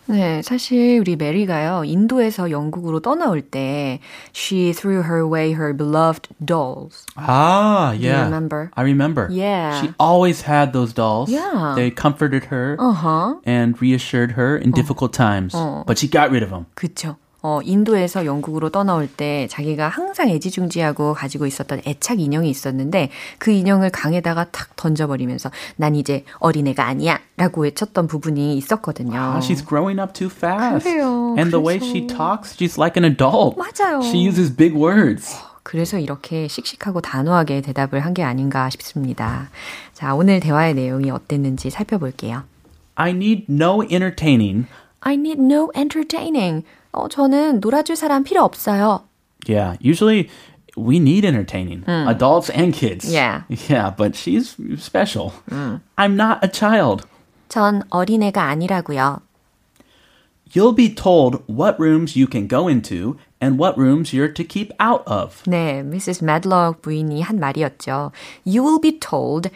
네, 0.09 0.41
사실 0.41 0.99
우리 0.99 1.17
메리가요, 1.17 1.83
인도에서 1.83 2.49
영국으로 2.49 3.01
떠나올 3.01 3.41
때, 3.41 3.99
she 4.31 4.71
threw 4.71 5.03
her 5.03 5.17
away 5.17 5.51
her 5.51 5.73
beloved 5.73 6.29
dolls. 6.43 7.05
Ah, 7.17 7.91
yeah. 7.91 7.99
Do 7.99 8.07
you 8.07 8.23
remember? 8.23 8.71
I 8.77 8.83
remember. 8.83 9.27
Yeah. 9.29 9.81
She 9.81 9.93
always 9.99 10.43
had 10.43 10.71
those 10.71 10.93
dolls. 10.93 11.29
Yeah. 11.29 11.73
They 11.75 11.91
comforted 11.91 12.45
her 12.45 12.77
uh-huh. 12.79 13.43
and 13.45 13.75
reassured 13.81 14.31
her 14.39 14.55
in 14.55 14.71
difficult 14.71 15.11
times. 15.11 15.53
어. 15.53 15.85
But 15.85 15.97
she 15.99 16.07
got 16.07 16.31
rid 16.31 16.41
of 16.41 16.51
them. 16.51 16.67
그쵸. 16.75 17.17
어, 17.42 17.60
인도에서 17.64 18.24
영국으로 18.24 18.70
떠나올 18.70 19.08
때 19.08 19.48
자기가 19.50 19.88
항상 19.88 20.28
애지중지하고 20.28 21.14
가지고 21.14 21.46
있었던 21.46 21.82
애착 21.84 22.20
인형이 22.20 22.48
있었는데 22.48 23.10
그 23.38 23.50
인형을 23.50 23.90
강에다가 23.90 24.44
탁 24.52 24.76
던져버리면서 24.76 25.50
난 25.76 25.96
이제 25.96 26.24
어린애가 26.38 26.86
아니야 26.86 27.18
라고 27.36 27.62
외쳤던 27.62 28.06
부분이 28.06 28.56
있었거든요. 28.56 29.18
Wow, 29.18 29.38
she's 29.40 29.66
growing 29.66 30.00
up 30.00 30.12
too 30.12 30.30
fast. 30.32 30.84
그래요. 30.88 31.34
And 31.36 31.50
그래서... 31.50 31.50
the 31.50 31.66
way 31.66 31.76
she 31.78 32.06
talks, 32.06 32.56
she's 32.56 32.78
like 32.78 32.96
an 32.96 33.04
adult. 33.04 33.56
맞아요. 33.58 34.02
She 34.02 34.24
uses 34.26 34.54
big 34.54 34.76
words. 34.76 35.36
그래서 35.64 35.98
이렇게 35.98 36.48
씩씩하고 36.48 37.00
단호하게 37.00 37.60
대답을 37.62 38.00
한 38.00 38.14
게 38.14 38.22
아닌가 38.22 38.68
싶습니다. 38.70 39.48
자, 39.94 40.14
오늘 40.14 40.38
대화의 40.40 40.74
내용이 40.74 41.10
어땠는지 41.10 41.70
살펴볼게요. 41.70 42.42
I 42.94 43.10
need 43.10 43.46
no 43.48 43.82
entertaining. 43.82 44.66
I 45.01 45.15
need 45.15 45.39
no 45.39 45.71
entertaining. 45.75 46.63
어, 46.91 47.07
저는 47.07 47.59
놀아줄 47.59 47.95
사람 47.95 48.23
필요 48.23 48.43
없어요. 48.43 49.03
Yeah, 49.47 49.77
usually 49.79 50.29
we 50.75 50.97
need 50.99 51.25
entertaining, 51.25 51.83
mm. 51.85 52.07
adults 52.07 52.49
and 52.49 52.73
kids. 52.73 53.11
Yeah. 53.11 53.43
Yeah, 53.69 53.91
but 53.95 54.15
she's 54.15 54.55
special. 54.77 55.33
Mm. 55.49 55.81
I'm 55.97 56.15
not 56.15 56.43
a 56.43 56.47
child. 56.47 57.05
전 57.49 57.83
어린애가 57.89 58.43
아니라고요. 58.43 59.21
You'll 60.53 60.73
be 60.73 60.95
told 60.95 61.43
what 61.47 61.77
rooms 61.77 62.15
you 62.15 62.25
can 62.25 62.47
go 62.47 62.69
into 62.69 63.17
and 63.41 63.59
what 63.59 63.77
rooms 63.77 64.13
you're 64.13 64.31
to 64.33 64.43
keep 64.45 64.71
out 64.79 65.03
of. 65.05 65.43
네, 65.45 65.83
Mrs. 65.83 66.23
Medlock 66.23 66.81
부인이 66.81 67.21
한 67.21 67.37
말이었죠. 67.37 68.13
You 68.45 68.63
will 68.63 68.79
be 68.79 68.97
told. 68.97 69.49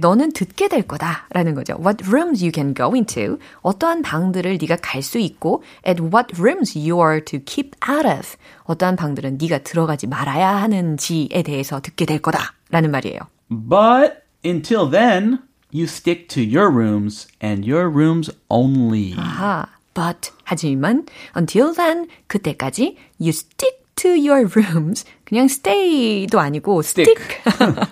너는 0.00 0.32
듣게 0.32 0.68
될 0.68 0.82
거다라는 0.82 1.54
거죠. 1.54 1.74
What 1.74 2.08
rooms 2.08 2.42
you 2.42 2.52
can 2.54 2.74
go 2.74 2.94
into. 2.94 3.38
어떠한 3.60 4.00
방들을 4.00 4.56
네가 4.58 4.76
갈 4.76 5.02
수 5.02 5.18
있고 5.18 5.62
and 5.86 6.04
what 6.04 6.34
rooms 6.40 6.76
you 6.76 6.98
are 6.98 7.22
to 7.22 7.38
keep 7.44 7.76
out 7.86 8.08
of. 8.08 8.36
어떠한 8.64 8.96
방들은 8.96 9.36
네가 9.38 9.58
들어가지 9.58 10.06
말아야 10.06 10.56
하는지에 10.56 11.42
대해서 11.44 11.80
듣게 11.80 12.06
될 12.06 12.20
거다라는 12.22 12.90
말이에요. 12.90 13.20
But 13.50 14.22
until 14.42 14.90
then, 14.90 15.40
you 15.70 15.84
stick 15.84 16.28
to 16.28 16.42
your 16.42 16.72
rooms 16.74 17.28
and 17.44 17.70
your 17.70 17.90
rooms 17.90 18.30
only. 18.48 19.14
아하. 19.18 19.66
But 19.95 20.29
하지만 20.43 21.07
until 21.35 21.73
then 21.73 22.07
그때까지 22.27 22.97
you 23.17 23.31
stick 23.31 23.85
to 23.95 24.09
your 24.11 24.45
rooms. 24.45 25.05
그냥 25.23 25.47
stay도 25.47 26.37
아니고 26.37 26.83
stick. 26.83 27.17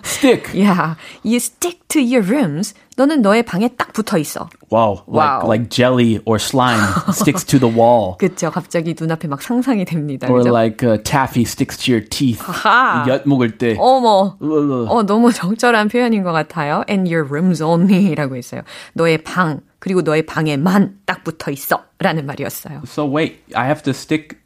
stick. 0.04 0.52
yeah. 0.54 0.94
You 1.24 1.40
stick 1.40 1.80
to 1.88 2.00
your 2.00 2.22
rooms. 2.22 2.74
너는 2.96 3.22
너의 3.22 3.42
방에 3.42 3.70
딱 3.76 3.92
붙어 3.92 4.18
있어. 4.18 4.48
Wow. 4.70 5.02
wow. 5.08 5.40
Like, 5.42 5.48
like 5.48 5.70
jelly 5.70 6.20
or 6.26 6.38
slime 6.38 6.78
sticks 7.10 7.42
to 7.46 7.58
the 7.58 7.72
wall. 7.74 8.16
그쵸. 8.18 8.50
갑자기 8.50 8.94
눈앞에 8.98 9.26
막 9.26 9.42
상상이 9.42 9.84
됩니다. 9.84 10.28
Or 10.28 10.42
그죠? 10.42 10.52
like 10.52 10.86
uh, 10.86 11.02
taffy 11.02 11.42
sticks 11.44 11.76
to 11.78 11.92
your 11.92 12.06
teeth. 12.06 12.38
아하. 12.44 13.06
엿 13.08 13.26
먹을 13.26 13.58
때. 13.58 13.74
어머. 13.80 14.36
어, 14.38 15.02
너무 15.06 15.32
적절한 15.32 15.88
표현인 15.88 16.22
것 16.22 16.32
같아요. 16.32 16.84
And 16.88 17.10
your 17.12 17.26
rooms 17.26 17.62
only라고 17.62 18.36
했어요. 18.36 18.60
너의 18.92 19.24
방. 19.24 19.60
그리고 19.84 20.00
너의 20.00 20.24
방에만 20.24 21.00
딱 21.04 21.24
붙어 21.24 21.50
있어. 21.50 21.84
라는 21.98 22.24
말이었어요. 22.24 22.80
So 22.86 23.04
wait, 23.04 23.44
I 23.54 23.66
have 23.66 23.82
to 23.82 23.92
stick 23.92 24.38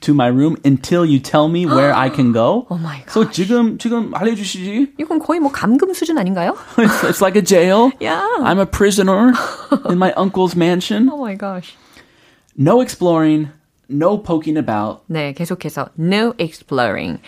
to 0.00 0.14
my 0.14 0.28
room 0.28 0.56
until 0.64 1.04
you 1.04 1.20
tell 1.20 1.50
me 1.50 1.66
where 1.66 1.92
I 1.92 2.08
can 2.08 2.32
go? 2.32 2.64
Oh 2.70 2.80
my 2.80 3.04
god. 3.04 3.10
So 3.10 3.30
지금 3.30 3.76
지금 3.76 4.14
알려 4.14 4.34
주시지? 4.34 4.94
이건 4.98 5.18
거의 5.18 5.38
뭐 5.38 5.52
감금 5.52 5.92
수준 5.92 6.16
아닌가요? 6.16 6.56
it's, 6.78 7.04
it's 7.04 7.20
like 7.20 7.36
a 7.36 7.44
jail. 7.44 7.92
Yeah. 8.00 8.24
I'm 8.40 8.58
a 8.58 8.64
prisoner 8.64 9.34
in 9.90 9.98
my 9.98 10.14
uncle's 10.16 10.56
mansion. 10.56 11.10
Oh 11.12 11.20
my 11.22 11.36
gosh. 11.36 11.76
No 12.56 12.80
exploring, 12.80 13.50
no 13.90 14.16
poking 14.16 14.56
about. 14.56 15.02
네, 15.10 15.34
계속해서 15.34 15.90
no 15.98 16.32
exploring. 16.40 17.20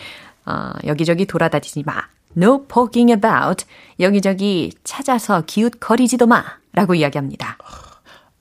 어, 0.47 0.73
여기저기 0.87 1.27
돌아다니지 1.27 1.83
마. 1.85 2.01
No 2.36 2.64
poking 2.66 3.12
about. 3.12 3.64
여기저기 4.00 4.72
찾아서 4.84 5.42
기웃거리지도 5.46 6.26
마. 6.26 6.44
라고 6.72 6.94
이야기합니다. 6.94 7.56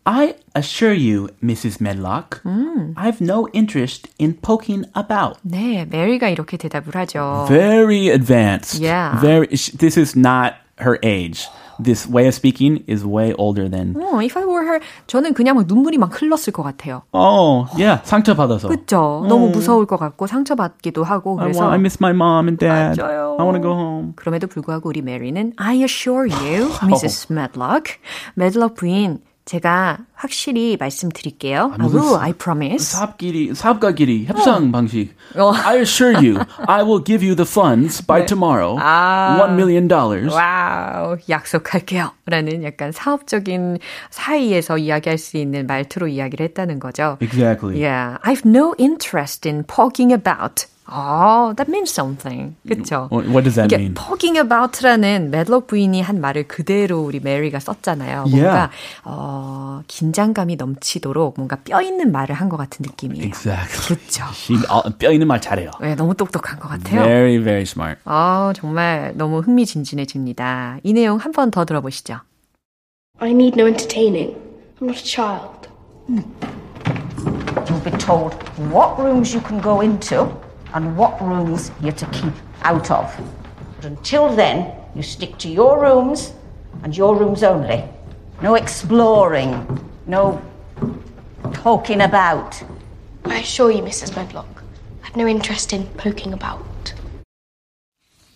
I 0.05 0.35
assure 0.55 0.93
you, 0.93 1.29
Mrs. 1.41 1.81
Medlock, 1.81 2.41
음. 2.45 2.93
I've 2.97 3.21
no 3.21 3.47
interest 3.53 4.09
in 4.19 4.37
poking 4.41 4.85
about. 4.97 5.39
네, 5.43 5.85
메리가 5.85 6.27
이렇게 6.29 6.57
대답을 6.57 6.93
하죠. 6.95 7.45
Very 7.47 8.09
advanced. 8.09 8.83
Yeah. 8.83 9.17
Very. 9.21 9.47
This 9.47 9.97
is 9.97 10.17
not 10.17 10.55
her 10.81 10.99
age. 11.03 11.47
This 11.82 12.08
way 12.10 12.26
of 12.26 12.34
speaking 12.34 12.82
is 12.88 13.04
way 13.04 13.34
older 13.38 13.70
than. 13.70 13.94
어, 13.94 14.22
if 14.22 14.36
I 14.38 14.44
were 14.44 14.66
her, 14.66 14.80
저는 15.06 15.34
그냥 15.34 15.56
막 15.56 15.66
눈물이 15.66 15.98
막 15.98 16.10
흘렀을 16.20 16.52
것 16.52 16.62
같아요. 16.62 17.02
Oh, 17.12 17.66
yeah. 17.80 18.00
상처 18.04 18.34
받아서. 18.34 18.68
그죠? 18.68 19.24
너무 19.28 19.50
무서울 19.50 19.86
것 19.86 19.96
같고 19.96 20.26
상처 20.26 20.54
받기도 20.54 21.04
하고 21.04 21.36
그래서. 21.36 21.60
I, 21.60 21.66
want, 21.66 21.72
I 21.72 21.78
miss 21.78 21.98
my 22.00 22.12
mom 22.12 22.48
and 22.48 22.58
dad. 22.58 23.00
맞아요. 23.00 23.36
I 23.38 23.44
want 23.44 23.56
to 23.56 23.62
go 23.62 23.72
home. 23.72 24.12
그럼에도 24.16 24.46
불구하고 24.46 24.88
우리 24.88 25.02
메리는 25.02 25.52
I 25.56 25.82
assure 25.82 26.28
you, 26.28 26.68
Mrs. 26.82 27.32
Medlock, 27.32 27.98
Medlock 28.36 28.74
부인 28.74 29.20
제가 29.48 29.96
확실히 30.12 30.76
말씀드릴게요. 30.78 31.72
I 31.78 31.88
will, 31.88 32.16
I 32.20 32.32
promise. 32.34 32.92
사업끼리, 32.92 33.54
사업가끼리 33.54 34.26
협상 34.26 34.68
어. 34.68 34.70
방식. 34.70 35.14
어. 35.36 35.52
I 35.64 35.78
assure 35.78 36.14
you, 36.14 36.38
I 36.66 36.82
will 36.82 37.02
give 37.02 37.24
you 37.26 37.34
the 37.34 37.48
funds 37.48 38.04
by 38.04 38.20
네. 38.20 38.26
tomorrow. 38.26 38.76
아. 38.78 39.38
One 39.40 39.54
million 39.54 39.88
dollars. 39.88 40.34
와우, 40.34 41.16
약속할게요. 41.30 42.10
라는 42.26 42.62
약간 42.62 42.92
사업적인 42.92 43.78
사이에서 44.10 44.76
이야기할 44.76 45.16
수 45.16 45.38
있는 45.38 45.66
말투로 45.66 46.08
이야기를 46.08 46.44
했다는 46.48 46.78
거죠. 46.78 47.16
Exactly. 47.22 47.82
Yeah, 47.82 48.18
I've 48.22 48.44
no 48.44 48.74
interest 48.78 49.48
in 49.48 49.64
poking 49.64 50.12
about. 50.12 50.66
Oh, 50.90 51.52
that 51.56 51.68
means 51.70 51.92
something. 51.92 52.56
그쵸? 52.66 53.08
What, 53.12 53.28
what 53.28 53.44
does 53.44 53.56
that 53.56 53.68
이게 53.68 53.76
mean? 53.76 53.92
poking 53.94 54.38
about라는 54.40 55.28
medlock 55.28 55.66
부인이 55.66 56.00
한 56.00 56.18
말을 56.20 56.48
그대로 56.48 57.00
우리 57.00 57.20
메리가 57.20 57.60
썼잖아요. 57.60 58.24
뭔가 58.24 58.70
Yeah. 58.70 58.72
어, 59.04 59.82
긴장감이 59.86 60.56
넘치도록 60.56 61.34
뭔가 61.36 61.56
뼈 61.56 61.82
있는 61.82 62.10
말을 62.10 62.34
한 62.34 62.48
것 62.48 62.56
같은 62.56 62.82
느낌이에요. 62.88 63.22
Exactly. 63.26 63.98
그렇죠. 63.98 64.24
She, 64.32 64.56
어, 64.70 64.82
뼈 64.96 65.12
있는 65.12 65.26
말 65.26 65.40
잘해요. 65.42 65.70
네, 65.82 65.94
너무 65.94 66.14
똑똑한 66.14 66.58
것 66.58 66.68
같아요. 66.68 67.02
Very, 67.04 67.36
very 67.36 67.62
smart. 67.62 68.00
아, 68.06 68.54
정말 68.56 69.12
너무 69.14 69.40
흥미진진해집니다. 69.40 70.78
이 70.82 70.92
내용 70.94 71.18
한 71.18 71.32
번 71.32 71.50
더 71.50 71.66
들어보시죠. 71.66 72.20
I 73.20 73.30
need 73.32 73.60
no 73.60 73.66
entertaining. 73.68 74.34
I'm 74.80 74.86
not 74.88 74.96
a 74.96 75.04
child. 75.04 75.68
You'll 77.68 77.84
be 77.84 77.90
told 77.98 78.32
what 78.72 78.96
rooms 78.98 79.34
you 79.34 79.42
can 79.46 79.60
go 79.60 79.82
into 79.82 80.32
and 80.74 80.96
what 80.96 81.20
rooms 81.20 81.70
you're 81.82 81.92
to 81.92 82.06
keep 82.06 82.32
out 82.62 82.90
of. 82.90 83.14
But 83.76 83.86
until 83.86 84.34
then, 84.34 84.72
you 84.94 85.02
stick 85.02 85.38
to 85.38 85.48
your 85.48 85.80
rooms 85.80 86.32
and 86.82 86.96
your 86.96 87.16
rooms 87.16 87.42
only. 87.42 87.84
No 88.42 88.54
exploring, 88.54 89.66
no 90.06 90.40
poking 91.52 92.02
about. 92.02 92.62
I 93.24 93.38
assure 93.40 93.70
you, 93.70 93.82
Mrs. 93.82 94.16
Medlock, 94.16 94.62
I've 95.04 95.16
no 95.16 95.26
interest 95.26 95.72
in 95.74 95.86
poking 95.96 96.32
about. 96.32 96.64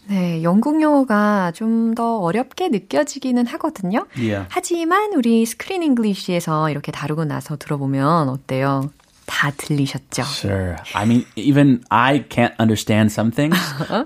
네, 0.08 0.42
영국 0.42 0.82
영어가 0.82 1.52
좀 1.52 1.94
더 1.94 2.18
어렵게 2.18 2.68
느껴지기는 2.68 3.46
하거든요. 3.46 4.06
Yeah. 4.16 4.46
하지만 4.50 5.12
우리 5.14 5.44
스크린 5.46 5.82
잉글리시에서 5.82 6.70
이렇게 6.70 6.90
다루고 6.90 7.24
나서 7.24 7.56
들어보면 7.56 8.28
어때요? 8.28 8.90
다 9.32 9.50
들리셨죠? 9.56 10.22
Sure. 10.22 10.76
I 10.94 11.04
mean, 11.04 11.24
even 11.36 11.80
I 11.88 12.24
can't 12.28 12.52
understand 12.60 13.10
some 13.10 13.30
things, 13.32 13.58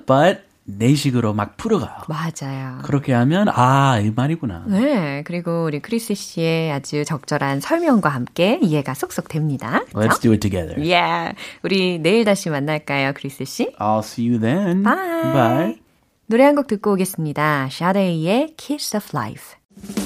but 0.07 0.43
내 0.69 0.95
식으로 0.95 1.33
막 1.35 1.57
풀어가요. 1.57 1.91
맞아요. 2.09 2.79
그렇게 2.85 3.13
하면 3.13 3.49
아, 3.49 3.99
이 4.01 4.11
말이구나. 4.15 4.65
네, 4.67 5.23
그리고 5.25 5.65
우리 5.65 5.81
크리스 5.81 6.15
씨의 6.15 6.73
아주 6.73 7.05
적절한 7.05 7.61
설명과 7.61 8.09
함께 8.09 8.59
이해가 8.63 8.95
쏙쏙 8.95 9.29
됩니다. 9.29 9.83
Let's 9.93 10.21
do 10.21 10.31
it 10.33 10.41
together. 10.41 10.79
Yeah. 10.81 11.37
우리 11.63 11.99
내일 11.99 12.25
다시 12.25 12.49
만날까요, 12.49 13.13
크리스 13.15 13.45
씨? 13.45 13.73
I'll 13.79 14.01
see 14.05 14.29
you 14.29 14.41
then. 14.41 14.83
Bye. 14.85 15.33
Bye. 15.33 15.81
노래 16.29 16.45
한 16.45 16.55
곡 16.57 16.67
듣고 16.69 16.93
오겠습니다. 16.93 17.69
샤데이의 17.71 18.55
Kiss 18.57 18.97
of 18.97 19.07
Life. 19.15 20.06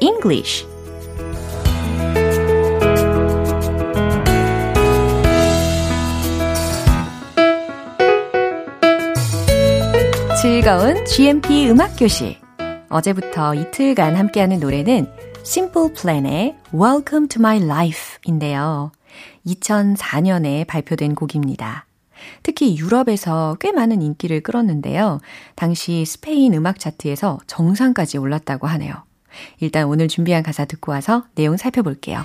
English 0.00 0.66
즐거운 10.40 11.04
GMP 11.04 11.68
음악 11.68 11.94
교실 11.96 12.36
어제부터 12.88 13.54
이틀간 13.54 14.16
함께하는 14.16 14.58
노래는 14.58 15.06
Simple 15.40 15.92
Plan의 15.92 16.56
Welcome 16.74 17.28
to 17.28 17.40
My 17.40 17.62
Life인데요. 17.62 18.90
2004년에 19.46 20.66
발표된 20.66 21.14
곡입니다. 21.14 21.86
특히 22.42 22.76
유럽에서 22.76 23.56
꽤 23.60 23.72
많은 23.72 24.02
인기를 24.02 24.42
끌었는데요. 24.42 25.20
당시 25.54 26.04
스페인 26.04 26.54
음악 26.54 26.78
차트에서 26.78 27.38
정상까지 27.46 28.18
올랐다고 28.18 28.66
하네요. 28.66 29.09
일단 29.60 29.86
오늘 29.86 30.08
준비한 30.08 30.42
가사 30.42 30.64
듣고 30.64 30.92
와서 30.92 31.24
내용 31.34 31.56
살펴볼게요. 31.56 32.24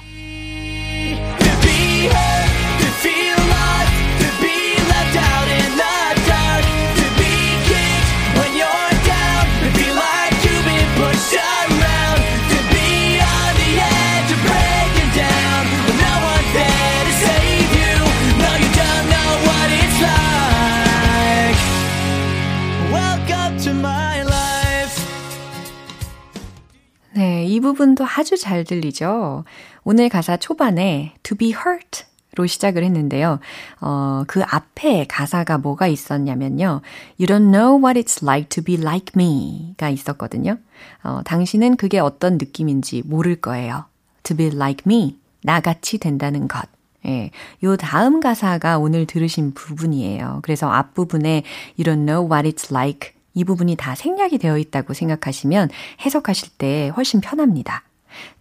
네, 27.15 27.45
이 27.45 27.61
부분도 27.61 28.05
아주 28.05 28.37
잘 28.37 28.65
들리죠? 28.65 29.45
오늘 29.85 30.09
가사 30.09 30.35
초반에 30.35 31.13
to 31.23 31.37
be 31.37 31.49
hurt 31.51 32.03
로 32.37 32.45
시작을 32.45 32.83
했는데요. 32.83 33.39
어, 33.79 34.23
그 34.27 34.43
앞에 34.43 35.05
가사가 35.07 35.57
뭐가 35.57 35.87
있었냐면요. 35.87 36.81
You 37.17 37.27
don't 37.27 37.49
know 37.49 37.81
what 37.81 37.97
it's 37.97 38.21
like 38.21 38.49
to 38.49 38.61
be 38.61 38.75
like 38.75 39.13
me가 39.15 39.89
있었거든요. 39.89 40.57
어, 41.01 41.21
당신은 41.23 41.77
그게 41.77 41.99
어떤 41.99 42.33
느낌인지 42.33 43.03
모를 43.05 43.37
거예요. 43.37 43.85
To 44.23 44.35
be 44.35 44.47
like 44.47 44.83
me. 44.85 45.17
나같이 45.43 45.97
된다는 45.97 46.49
것. 46.49 46.67
예, 47.05 47.31
요 47.63 47.77
다음 47.77 48.19
가사가 48.19 48.79
오늘 48.79 49.05
들으신 49.05 49.53
부분이에요. 49.53 50.39
그래서 50.41 50.69
앞부분에 50.69 51.43
You 51.79 51.85
don't 51.85 52.05
know 52.05 52.29
what 52.29 52.45
it's 52.45 52.69
like 52.69 53.13
이 53.35 53.43
부분이 53.43 53.75
다 53.75 53.93
생략이 53.93 54.39
되어 54.39 54.57
있다고 54.57 54.93
생각하시면 54.93 55.69
해석하실 56.03 56.49
때 56.57 56.91
훨씬 56.95 57.21
편합니다. 57.21 57.83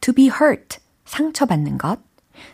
To 0.00 0.14
be 0.14 0.26
hurt, 0.26 0.78
상처받는 1.04 1.76
것. 1.76 1.98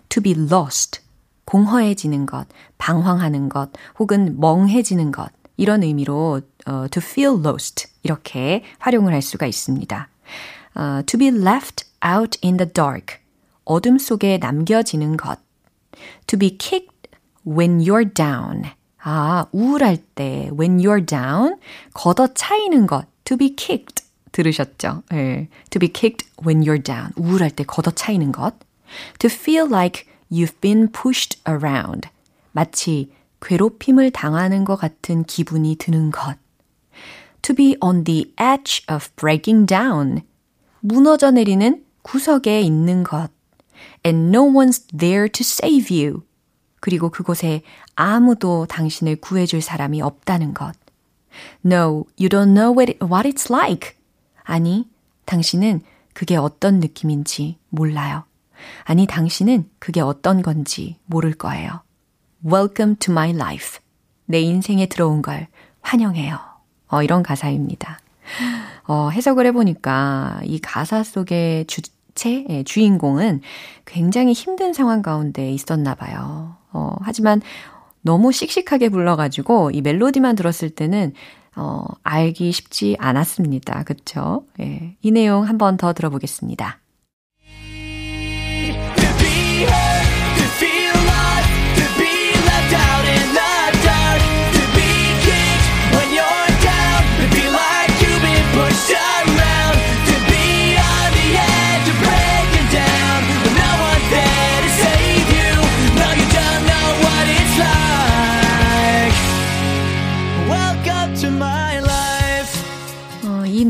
To 0.09 0.22
be 0.22 0.33
lost, 0.33 1.00
공허해지는 1.44 2.26
것, 2.26 2.46
방황하는 2.79 3.48
것, 3.48 3.70
혹은 3.98 4.40
멍해지는 4.40 5.12
것. 5.12 5.31
이런 5.57 5.83
의미로 5.83 6.40
어, 6.66 6.87
to 6.90 7.03
feel 7.05 7.38
lost 7.38 7.88
이렇게 8.03 8.64
활용을 8.79 9.12
할 9.12 9.20
수가 9.20 9.46
있습니다. 9.46 10.09
어, 10.74 11.03
to 11.05 11.18
be 11.18 11.29
left 11.29 11.85
out 12.05 12.38
in 12.42 12.57
the 12.57 12.72
dark, 12.72 13.18
어둠 13.64 13.98
속에 13.98 14.38
남겨지는 14.38 15.16
것. 15.16 15.38
To 16.26 16.38
be 16.38 16.57
kicked 16.57 17.11
when 17.46 17.81
you're 17.81 18.11
down. 18.12 18.70
아, 19.03 19.47
우울할 19.53 19.97
때 20.15 20.51
when 20.59 20.79
you're 20.79 21.05
down 21.05 21.57
걷어 21.95 22.29
차이는 22.35 22.87
것 22.87 23.07
to 23.25 23.37
be 23.37 23.55
kicked 23.57 24.05
들으셨죠? 24.33 25.03
예. 25.13 25.49
to 25.71 25.79
be 25.79 25.89
kicked 25.89 26.29
when 26.45 26.63
you're 26.63 26.83
down 26.83 27.13
우울할 27.17 27.51
때 27.51 27.65
걷어 27.65 27.91
차이는 27.91 28.33
것 28.33 28.55
to 29.19 29.31
feel 29.31 29.67
like 29.69 30.07
you've 30.31 30.61
been 30.61 30.91
pushed 30.91 31.41
around 31.49 32.09
마치 32.53 33.11
괴롭힘을 33.41 34.11
당하는 34.11 34.65
것 34.65 34.77
같은 34.77 35.25
기분이 35.25 35.77
드는 35.77 36.11
것 36.11 36.37
to 37.43 37.55
be 37.55 37.77
on 37.81 38.05
the 38.05 38.33
edge 38.39 38.85
of 38.93 39.09
breaking 39.17 39.67
down 39.67 40.23
무너져 40.81 41.31
내리는 41.31 41.83
구석에 42.03 42.61
있는 42.61 43.03
것 43.03 43.31
and 44.05 44.37
no 44.37 44.45
one's 44.45 44.87
there 44.97 45.29
to 45.29 45.41
save 45.43 45.91
you 45.91 46.23
그리고 46.81 47.11
그곳에 47.11 47.62
아무도 47.95 48.66
당신을 48.66 49.16
구해줄 49.16 49.61
사람이 49.61 50.03
없다는 50.03 50.55
것. 50.55 50.75
No, 51.64 52.05
you 52.19 52.29
don't 52.29 52.55
know 52.55 52.77
what, 52.77 52.90
it, 52.90 53.05
what 53.05 53.29
it's 53.29 53.51
like. 53.51 53.93
아니, 54.43 54.88
당신은 55.27 55.83
그게 56.12 56.37
어떤 56.37 56.81
느낌인지 56.81 57.59
몰라요. 57.69 58.25
아니, 58.85 59.07
당신은 59.07 59.69
그게 59.79 60.01
어떤 60.01 60.43
건지 60.43 60.99
모를 61.07 61.33
거예요. 61.35 61.83
Welcome 62.45 62.97
to 62.97 63.12
my 63.12 63.31
life. 63.31 63.79
내 64.27 64.40
인생에 64.40 64.87
들어온 64.87 65.23
걸 65.23 65.49
환영해요. 65.83 66.38
어, 66.88 67.03
이런 67.03 67.23
가사입니다. 67.23 68.01
어, 68.87 69.11
해석을 69.11 69.47
해보니까 69.47 70.40
이 70.45 70.59
가사 70.59 71.03
속의 71.03 71.66
주 71.66 71.83
체, 72.20 72.44
예, 72.50 72.62
주인공은 72.62 73.40
굉장히 73.87 74.35
힘든 74.35 74.74
상황 74.74 75.00
가운데 75.00 75.50
있었나 75.52 75.94
봐요. 75.94 76.54
어, 76.70 76.94
하지만 77.00 77.40
너무 78.02 78.30
씩씩하게 78.30 78.90
불러가지고 78.90 79.70
이 79.70 79.80
멜로디만 79.80 80.37
들었을 80.37 80.68
때는 80.68 81.14
어, 81.56 81.83
알기 82.02 82.52
쉽지 82.52 82.96
않았습니다. 82.98 83.85
그쵸? 83.85 84.44
예, 84.61 84.96
이 85.00 85.11
내용 85.11 85.48
한번 85.48 85.78
더 85.78 85.94
들어보겠습니다. 85.94 86.80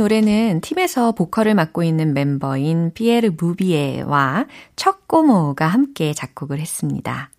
노래는 0.00 0.62
팀에서 0.62 1.12
보컬을 1.12 1.54
맡고 1.54 1.82
있는 1.82 2.14
멤버인 2.14 2.92
피에르 2.94 3.32
부비에와 3.36 4.46
척 4.74 5.11
코모가 5.11 5.66
함께 5.66 6.14
작곡을 6.14 6.58
했습니다. 6.58 7.30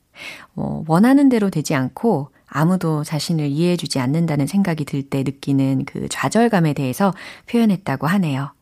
어, 0.55 0.83
원하는 0.87 1.27
대로 1.27 1.49
되지 1.49 1.73
않고 1.73 2.29
아무도 2.45 3.03
자신을 3.03 3.47
이해해주지 3.47 3.97
않는다는 3.97 4.45
생각이 4.45 4.85
들 4.85 5.01
때 5.01 5.23
느끼는 5.23 5.85
그 5.85 6.07
좌절감에 6.07 6.73
대해서 6.73 7.15
표현했다고 7.49 8.05
하네요. 8.05 8.53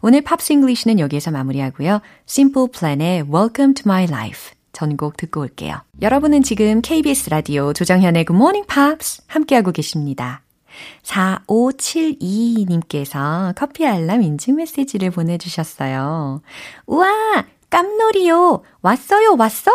오늘 0.00 0.22
Pops 0.22 0.52
English는 0.52 0.98
여기에서 0.98 1.30
마무리하고요. 1.30 2.00
Simple 2.28 2.68
Plan의 2.72 3.22
Welcome 3.32 3.74
to 3.74 3.82
My 3.86 4.04
Life 4.04 4.52
전곡 4.72 5.16
듣고 5.16 5.40
올게요. 5.42 5.76
여러분은 6.02 6.42
지금 6.42 6.80
KBS 6.82 7.30
라디오 7.30 7.72
조정현의 7.72 8.24
Good 8.24 8.36
Morning 8.36 8.66
Pops 8.66 9.22
함께하고 9.28 9.70
계십니다. 9.70 10.43
4572님께서 11.02 13.54
커피 13.56 13.86
알람 13.86 14.22
인증 14.22 14.56
메시지를 14.56 15.10
보내주셨어요. 15.10 16.42
우와! 16.86 17.44
깜놀이요! 17.70 18.62
왔어요, 18.82 19.36
왔어! 19.38 19.70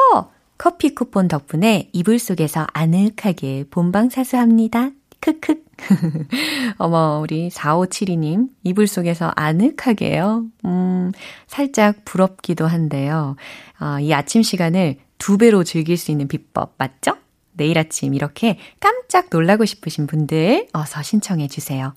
커피 0.57 0.93
쿠폰 0.93 1.27
덕분에 1.27 1.89
이불 1.93 2.19
속에서 2.19 2.67
아늑하게 2.73 3.65
본방사수합니다. 3.71 4.91
크크. 5.21 5.63
어머, 6.77 7.19
우리 7.21 7.49
4572님, 7.49 8.49
이불 8.63 8.88
속에서 8.88 9.31
아늑하게요. 9.35 10.45
음, 10.65 11.12
살짝 11.47 12.05
부럽기도 12.05 12.67
한데요. 12.67 13.35
어, 13.79 13.99
이 13.99 14.13
아침 14.13 14.43
시간을 14.43 14.97
두 15.17 15.38
배로 15.38 15.63
즐길 15.63 15.97
수 15.97 16.12
있는 16.12 16.27
비법, 16.27 16.75
맞죠? 16.77 17.17
내일 17.60 17.78
아침 17.78 18.13
이렇게 18.13 18.58
깜짝 18.80 19.28
놀라고 19.30 19.65
싶으신 19.65 20.08
분들 20.08 20.69
어서 20.74 21.04
신청해 21.04 21.50
주세요. 21.50 21.93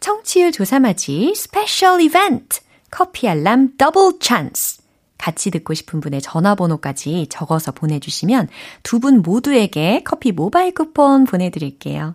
청취율 0.00 0.52
조사맞이 0.52 1.34
스페셜 1.34 2.00
이벤트 2.00 2.60
커피 2.90 3.28
알람 3.28 3.76
더블 3.76 4.18
찬스 4.20 4.80
같이 5.18 5.50
듣고 5.50 5.74
싶은 5.74 6.00
분의 6.00 6.20
전화번호까지 6.22 7.26
적어서 7.30 7.72
보내주시면 7.72 8.48
두 8.82 8.98
분 8.98 9.22
모두에게 9.22 10.02
커피 10.04 10.32
모바일 10.32 10.72
쿠폰 10.72 11.24
보내드릴게요. 11.24 12.14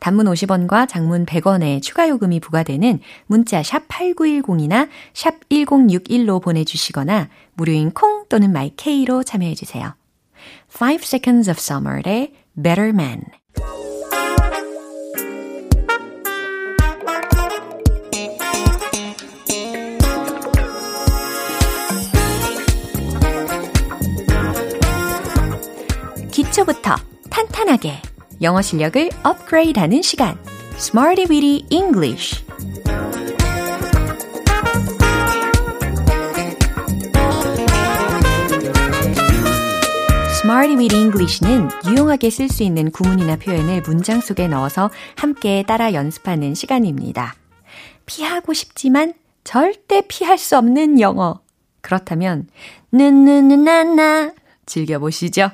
단문 0.00 0.26
50원과 0.26 0.88
장문 0.88 1.26
100원의 1.26 1.82
추가 1.82 2.08
요금이 2.08 2.40
부과되는 2.40 3.00
문자 3.26 3.62
샵 3.62 3.88
8910이나 3.88 4.88
샵 5.12 5.34
1061로 5.50 6.42
보내주시거나 6.42 7.28
무료인 7.54 7.90
콩 7.90 8.24
또는 8.28 8.52
마이케이로 8.52 9.22
참여해주세요. 9.22 9.94
5 10.78 11.04
Seconds 11.04 11.48
of 11.48 11.58
Summer의 11.58 12.34
Better 12.54 12.90
Man 12.90 13.22
기초부터 26.30 26.96
탄탄하게 27.30 27.94
영어 28.42 28.60
실력을 28.60 29.08
업그레이드하는 29.22 30.02
시간 30.02 30.38
Smarty 30.76 31.24
Weedy 31.30 31.64
English 31.70 32.45
Smarty 40.56 40.76
with 40.78 40.96
English는 40.96 41.68
유용하게 41.86 42.30
쓸 42.30 42.48
수 42.48 42.62
있는 42.62 42.90
구문이나 42.90 43.36
표현을 43.36 43.82
문장 43.82 44.22
속에 44.22 44.48
넣어서 44.48 44.88
함께 45.14 45.62
따라 45.66 45.92
연습하는 45.92 46.54
시간입니다. 46.54 47.34
피하고 48.06 48.54
싶지만 48.54 49.12
절대 49.44 50.00
피할 50.08 50.38
수 50.38 50.56
없는 50.56 50.98
영어. 50.98 51.40
그렇다면 51.82 52.48
느느느나나 52.90 54.32
즐겨보시죠. 54.64 55.50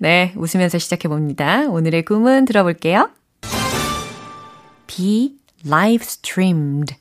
네, 0.00 0.34
웃으면서 0.36 0.78
시작해 0.78 1.06
봅니다. 1.06 1.68
오늘의 1.68 2.04
구문 2.04 2.44
들어볼게요. 2.44 3.08
be 4.88 5.36
live 5.64 6.02
streamed. 6.02 6.96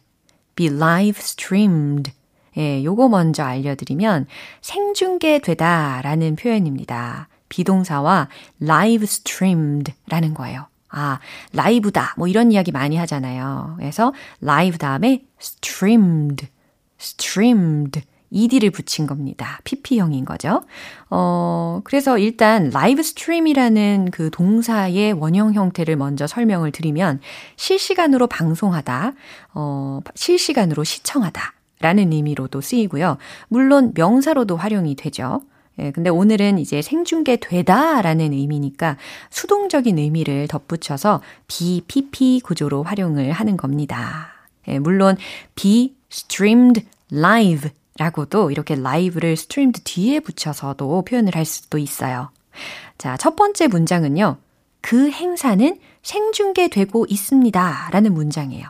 be 0.56 0.68
live 0.68 1.20
streamed. 1.20 2.12
예, 2.58 2.84
요거 2.84 3.10
먼저 3.10 3.44
알려드리면 3.44 4.28
생중계되다 4.62 6.02
라는 6.04 6.36
표현입니다. 6.36 7.28
be동사와 7.50 8.30
live 8.62 9.04
streamed 9.04 9.94
라는 10.08 10.34
거예요. 10.34 10.68
아, 10.90 11.20
라이브다. 11.54 12.16
뭐 12.18 12.28
이런 12.28 12.52
이야기 12.52 12.72
많이 12.72 12.98
하잖아요. 12.98 13.76
그래서 13.78 14.14
live 14.44 14.78
다음에 14.78 15.24
streamed, 15.40 16.48
streamed. 17.00 18.02
ed를 18.32 18.72
붙인 18.72 19.08
겁니다. 19.08 19.60
pp형인 19.66 20.24
거죠. 20.24 20.64
어, 21.10 21.82
그래서 21.84 22.18
일단 22.18 22.70
live 22.70 23.04
stream이라는 23.04 24.10
그 24.12 24.30
동사의 24.32 25.14
원형 25.14 25.54
형태를 25.54 25.98
먼저 25.98 26.28
설명을 26.28 26.72
드리면 26.72 27.20
실시간으로 27.58 28.28
방송하다, 28.28 29.14
어, 29.54 30.00
실시간으로 30.16 30.86
시청하다. 30.86 31.54
라는 31.82 32.12
의미로도 32.12 32.62
쓰이고요. 32.62 33.18
물론 33.48 33.92
명사로도 33.96 34.58
활용이 34.58 34.96
되죠. 34.96 35.42
예, 35.80 35.92
근데 35.92 36.10
오늘은 36.10 36.60
이제 36.60 36.82
생중계되다 36.82 38.02
라는 38.02 38.34
의미니까 38.34 38.98
수동적인 39.30 39.98
의미를 39.98 40.48
덧붙여서 40.48 41.22
BPP 41.48 42.42
구조로 42.44 42.84
활용을 42.84 43.32
하는 43.32 43.58
겁니다. 43.58 44.28
예, 44.68 44.80
물론 44.80 45.18
be 45.56 45.96
streamed 46.12 46.86
live 47.12 47.70
라고도 47.98 48.52
이렇게 48.52 48.74
live를 48.76 49.32
streamed 49.32 49.84
뒤에 49.84 50.20
붙여서도 50.20 51.04
표현을 51.04 51.36
할 51.36 51.46
수도 51.46 51.78
있어요. 51.78 52.32
자, 52.98 53.18
첫 53.18 53.36
번째 53.36 53.68
문장은요. 53.68 54.38
그 54.82 55.10
행사는 55.10 55.80
생중계되고 56.02 57.06
있습니다. 57.08 57.90
라는 57.92 58.14
문장이에요. 58.14 58.68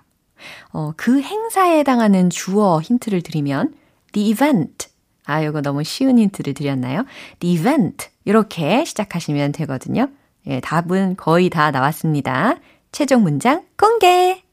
어, 0.71 0.93
그 0.95 1.21
행사에 1.21 1.79
해당하는 1.79 2.29
주어 2.29 2.81
힌트를 2.81 3.21
드리면 3.21 3.73
the 4.13 4.29
event. 4.29 4.87
아, 5.25 5.41
이거 5.41 5.61
너무 5.61 5.83
쉬운 5.83 6.17
힌트를 6.19 6.53
드렸나요? 6.53 7.05
the 7.39 7.55
event. 7.55 8.07
이렇게 8.25 8.85
시작하시면 8.85 9.51
되거든요. 9.53 10.07
예, 10.47 10.59
답은 10.59 11.15
거의 11.17 11.49
다 11.49 11.71
나왔습니다. 11.71 12.55
최종 12.91 13.23
문장 13.23 13.63
공개! 13.77 14.43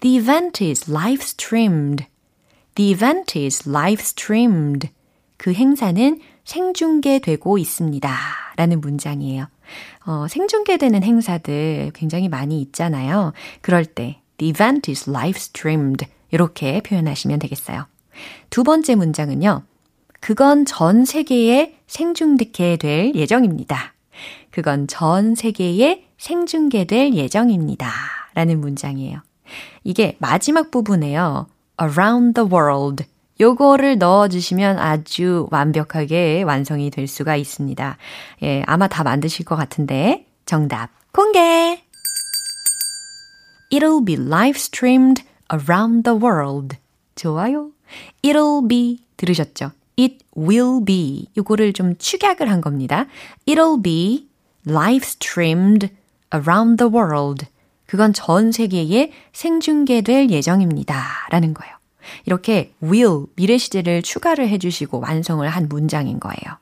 The 0.00 0.18
event 0.18 0.64
is 0.64 0.90
live 0.90 1.22
streamed. 1.22 2.06
The 2.74 2.92
event 2.92 3.38
is 3.38 3.68
live 3.68 4.00
streamed. 4.00 4.90
그 5.36 5.52
행사는 5.52 6.20
생중계되고 6.44 7.58
있습니다. 7.58 8.16
라는 8.56 8.80
문장이에요. 8.80 9.48
어, 10.06 10.26
생중계되는 10.28 11.02
행사들 11.02 11.92
굉장히 11.94 12.28
많이 12.28 12.60
있잖아요. 12.60 13.32
그럴 13.60 13.84
때 13.84 14.20
The 14.38 14.50
event 14.50 14.90
is 14.90 15.08
live 15.08 15.36
streamed 15.36 16.06
이렇게 16.30 16.80
표현하시면 16.80 17.38
되겠어요. 17.38 17.86
두 18.50 18.64
번째 18.64 18.94
문장은요. 18.94 19.62
그건 20.20 20.64
전 20.64 21.04
세계에 21.04 21.76
생중계 21.86 22.76
될 22.76 23.14
예정입니다. 23.14 23.94
그건 24.50 24.86
전 24.86 25.34
세계에 25.34 26.06
생중계될 26.18 27.14
예정입니다. 27.14 27.90
라는 28.34 28.60
문장이에요. 28.60 29.20
이게 29.84 30.16
마지막 30.18 30.70
부분에요. 30.70 31.46
around 31.80 32.34
the 32.34 32.50
world 32.50 33.04
요거를 33.40 33.98
넣어주시면 33.98 34.78
아주 34.78 35.46
완벽하게 35.50 36.42
완성이 36.42 36.90
될 36.90 37.06
수가 37.06 37.36
있습니다. 37.36 37.96
예, 38.42 38.62
아마 38.66 38.88
다 38.88 39.04
만드실 39.04 39.44
것 39.44 39.56
같은데, 39.56 40.26
정답 40.46 40.90
공개! 41.12 41.82
It'll 43.72 44.04
be 44.04 44.14
live 44.14 44.56
streamed 44.56 45.24
around 45.52 46.04
the 46.04 46.18
world. 46.18 46.76
좋아요. 47.14 47.70
It'll 48.22 48.66
be 48.66 49.00
들으셨죠? 49.16 49.72
It 49.98 50.18
will 50.36 50.84
be. 50.84 51.28
이거를 51.36 51.72
좀 51.72 51.96
축약을 51.96 52.50
한 52.50 52.60
겁니다. 52.60 53.06
It'll 53.46 53.82
be 53.82 54.28
live 54.66 55.04
streamed 55.04 55.88
around 56.34 56.76
the 56.76 56.92
world. 56.92 57.46
그건 57.86 58.12
전 58.12 58.52
세계에 58.52 59.12
생중계될 59.32 60.30
예정입니다. 60.30 61.28
라는 61.30 61.54
거예요. 61.54 61.75
이렇게 62.24 62.72
will, 62.82 63.26
미래 63.36 63.58
시제를 63.58 64.02
추가를 64.02 64.48
해주시고 64.48 65.00
완성을 65.00 65.46
한 65.48 65.68
문장인 65.68 66.20
거예요. 66.20 66.58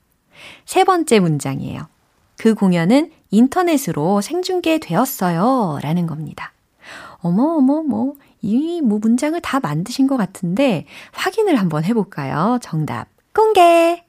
세 0.67 0.85
번째 0.85 1.21
문장이에요. 1.21 1.89
그 2.37 2.55
공연은 2.55 3.11
인터넷으로 3.31 4.21
생중계되었어요. 4.21 5.79
라는 5.83 6.07
겁니다. 6.07 6.53
어머, 7.19 7.57
어머, 7.57 7.83
뭐, 7.83 8.15
이 8.43 8.81
뭐 8.83 8.99
문장을 8.99 9.41
다 9.41 9.59
만드신 9.61 10.07
것 10.07 10.17
같은데 10.19 10.87
확인을 11.13 11.57
한번 11.57 11.85
해볼까요? 11.85 12.59
정답 12.63 13.09
공개! 13.35 14.05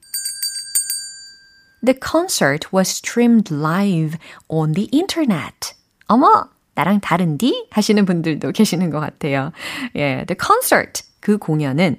The 1.86 1.98
concert 2.04 2.70
was 2.74 2.90
streamed 2.90 3.54
live 3.54 4.18
on 4.50 4.74
the 4.74 4.90
internet. 4.92 5.76
어머, 6.08 6.50
나랑 6.74 7.00
다른디? 7.00 7.68
하시는 7.72 8.06
분들도 8.06 8.52
계시는 8.54 8.90
것 8.90 9.00
같아요. 9.00 9.52
예, 9.96 10.26
the 10.28 10.36
concert, 10.38 11.04
그 11.26 11.40
공연은 11.40 11.98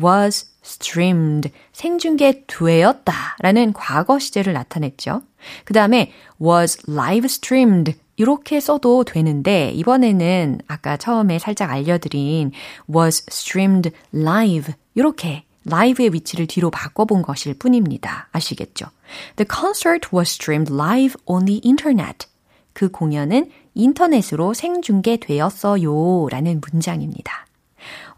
was 0.00 0.46
streamed, 0.64 1.50
생중계 1.72 2.44
되었다 2.46 3.12
라는 3.40 3.72
과거 3.72 4.20
시제를 4.20 4.52
나타냈죠. 4.52 5.22
그 5.64 5.74
다음에 5.74 6.12
was 6.40 6.78
live 6.88 7.24
streamed, 7.24 7.96
이렇게 8.14 8.60
써도 8.60 9.02
되는데 9.02 9.72
이번에는 9.72 10.60
아까 10.68 10.96
처음에 10.96 11.40
살짝 11.40 11.72
알려드린 11.72 12.52
was 12.88 13.24
streamed 13.28 13.90
live 14.14 14.72
이렇게 14.94 15.42
live의 15.66 16.12
위치를 16.12 16.46
뒤로 16.46 16.70
바꿔본 16.70 17.22
것일 17.22 17.54
뿐입니다. 17.54 18.28
아시겠죠? 18.30 18.86
The 19.34 19.48
concert 19.52 20.10
was 20.14 20.30
streamed 20.30 20.72
live 20.72 21.16
on 21.26 21.46
the 21.46 21.60
internet. 21.64 22.28
그 22.72 22.92
공연은 22.92 23.50
인터넷으로 23.74 24.54
생중계되었어요 24.54 26.28
라는 26.30 26.60
문장입니다. 26.60 27.47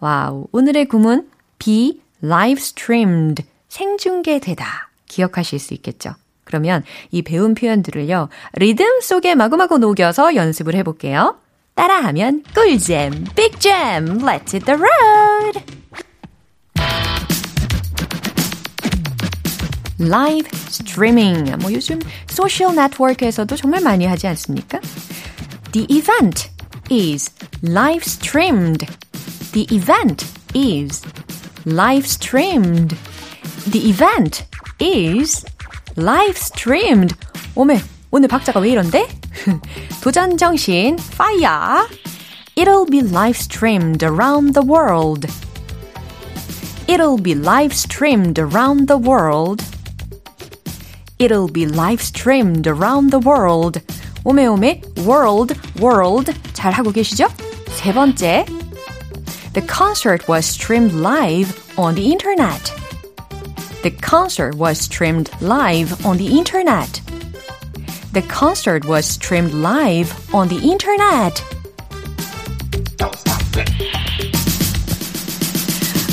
Wow, 0.00 0.46
오늘의 0.52 0.86
구문 0.86 1.28
be 1.58 2.00
live 2.22 2.60
streamed 2.60 3.44
생중계되다 3.68 4.90
기억하실 5.06 5.58
수 5.58 5.74
있겠죠? 5.74 6.14
그러면 6.44 6.82
이 7.10 7.22
배운 7.22 7.54
표현들을요, 7.54 8.28
리듬 8.54 9.00
속에 9.00 9.34
마구마구 9.34 9.78
녹여서 9.78 10.34
연습을 10.34 10.74
해볼게요. 10.74 11.36
따라하면 11.74 12.42
꿀잼, 12.54 13.26
빅잼, 13.36 14.18
let's 14.18 14.52
hit 14.52 14.64
the 14.64 14.78
road! 14.78 15.80
라이브 20.00 20.48
스트리밍. 20.56 21.44
뭐 21.60 21.72
요즘 21.72 21.98
소셜 22.26 22.74
네트워크에서도 22.74 23.54
정말 23.54 23.82
많이 23.82 24.06
하지 24.06 24.26
않습니까? 24.28 24.80
The 25.72 25.86
event 25.90 26.48
is 26.90 27.30
live 27.62 28.02
streamed. 28.02 28.86
The 29.51 29.67
event 29.71 30.25
is 30.53 31.01
live 31.65 32.05
streamed. 32.05 32.95
The 33.67 33.89
event 33.89 34.45
is 34.79 35.45
live 35.95 36.37
streamed. 36.37 37.15
오메, 37.55 37.81
오늘 38.11 38.27
박자가 38.27 38.59
왜 38.59 38.71
이런데? 38.71 39.07
도전 40.01 40.37
정신, 40.37 40.97
fire. 40.99 41.87
It'll 42.55 42.89
be 42.89 42.99
live 42.99 43.37
streamed 43.37 44.03
around 44.03 44.53
the 44.53 44.65
world. 44.65 45.27
It'll 46.87 47.21
be 47.21 47.33
live 47.33 47.73
streamed 47.73 48.39
around 48.39 48.87
the 48.87 48.97
world. 48.97 49.63
It'll 51.17 51.51
be 51.51 51.65
live 51.65 52.01
streamed 52.01 52.67
around 52.67 53.09
the 53.09 53.19
world. 53.25 53.81
오메 54.23 54.45
오메 54.45 54.81
world 55.05 55.55
world 55.81 56.33
잘 56.53 56.71
하고 56.73 56.91
계시죠? 56.91 57.27
세 57.69 57.93
번째. 57.93 58.45
The 59.53 59.65
concert 59.65 60.27
was 60.27 60.45
streamed 60.45 60.93
live 60.93 61.53
on 61.77 61.95
the 61.95 62.11
internet. 62.11 62.73
The 63.83 63.91
concert 63.91 64.55
was 64.57 64.79
streamed 64.79 65.29
live 65.41 66.05
on 66.05 66.17
the 66.17 66.27
internet. 66.27 67.01
The 68.13 68.21
concert 68.27 68.85
was 68.85 69.05
streamed 69.05 69.53
live 69.53 70.11
on 70.33 70.49
the 70.49 70.59
internet. 70.63 71.43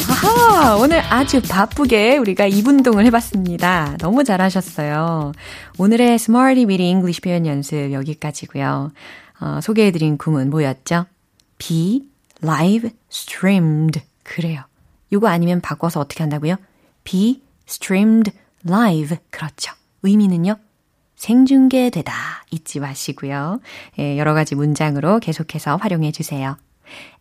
아하, 0.09 0.77
오늘 0.77 1.01
아주 1.01 1.41
바쁘게 1.41 2.19
우리가 2.19 2.49
2분동을 2.49 3.07
해봤습니다. 3.07 3.97
너무 3.99 4.25
잘하셨어요. 4.25 5.33
오늘의 5.79 6.15
Smarty 6.15 6.67
Weedy 6.67 6.89
English 6.89 7.21
표현 7.21 7.47
연습 7.47 7.93
여기까지고요. 7.93 8.93
어, 9.41 9.61
소개해드린 9.63 10.19
구문 10.19 10.51
뭐였죠? 10.51 11.07
be 11.59 12.03
live 12.44 12.92
streamed. 13.12 14.02
그래요. 14.24 14.64
이거 15.10 15.28
아니면 15.28 15.62
바꿔서 15.62 16.00
어떻게 16.00 16.24
한다고요? 16.24 16.56
be 17.04 17.42
streamed 17.68 18.32
live. 18.68 19.18
그렇죠. 19.30 19.74
의미는요? 20.04 20.56
생중계되다. 21.16 22.14
잊지 22.52 22.80
마시고요. 22.80 23.60
예, 24.00 24.18
여러 24.18 24.34
가지 24.34 24.56
문장으로 24.56 25.20
계속해서 25.20 25.78
활용해 25.78 26.12
주세요. 26.12 26.58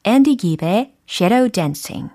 앤디 0.04 0.36
깁의 0.36 0.92
Shadow 1.08 1.50
Dancing. 1.50 2.10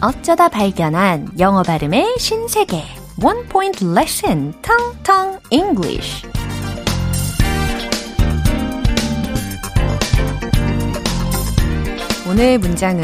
어쩌다 0.00 0.48
발견한 0.48 1.38
영어 1.38 1.62
발음의 1.62 2.18
신세계. 2.18 2.84
One 3.20 3.48
Point 3.48 3.84
Lesson, 3.84 4.54
Tong 4.62 5.02
Tong 5.02 5.40
English. 5.50 6.37
오늘 12.28 12.58
문장은 12.58 13.02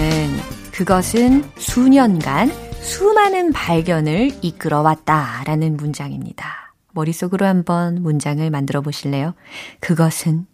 그것은 0.70 1.44
수년간 1.56 2.50
수많은 2.82 3.52
발견을 3.52 4.30
이끌어 4.42 4.82
왔다 4.82 5.42
라는 5.46 5.78
문장입니다. 5.78 6.74
머릿속으로 6.92 7.46
한번 7.46 8.02
문장을 8.02 8.48
만들어 8.50 8.82
보실래요? 8.82 9.32
그것은 9.80 10.46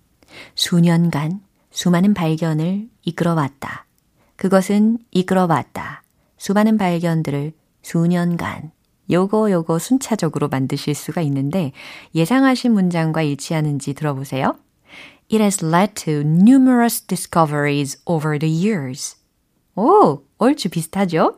수년간 0.54 1.40
수많은 1.72 2.14
발견을 2.14 2.88
이끌어 3.02 3.34
왔다. 3.34 3.86
그것은 4.36 4.98
이끌어 5.10 5.46
왔다. 5.46 6.04
수많은 6.36 6.78
발견들을 6.78 7.52
수년간 7.82 8.70
요거 9.10 9.50
요거 9.50 9.80
순차적으로 9.80 10.46
만드실 10.46 10.94
수가 10.94 11.22
있는데 11.22 11.72
예상하신 12.14 12.72
문장과 12.72 13.22
일치하는지 13.22 13.94
들어보세요. 13.94 14.54
It 15.30 15.40
has 15.40 15.62
led 15.62 15.94
to 16.04 16.24
numerous 16.24 17.00
discoveries 17.00 17.98
over 18.04 18.38
the 18.38 18.50
years. 18.50 19.16
오, 19.76 20.24
얼추 20.38 20.70
비슷하죠? 20.70 21.36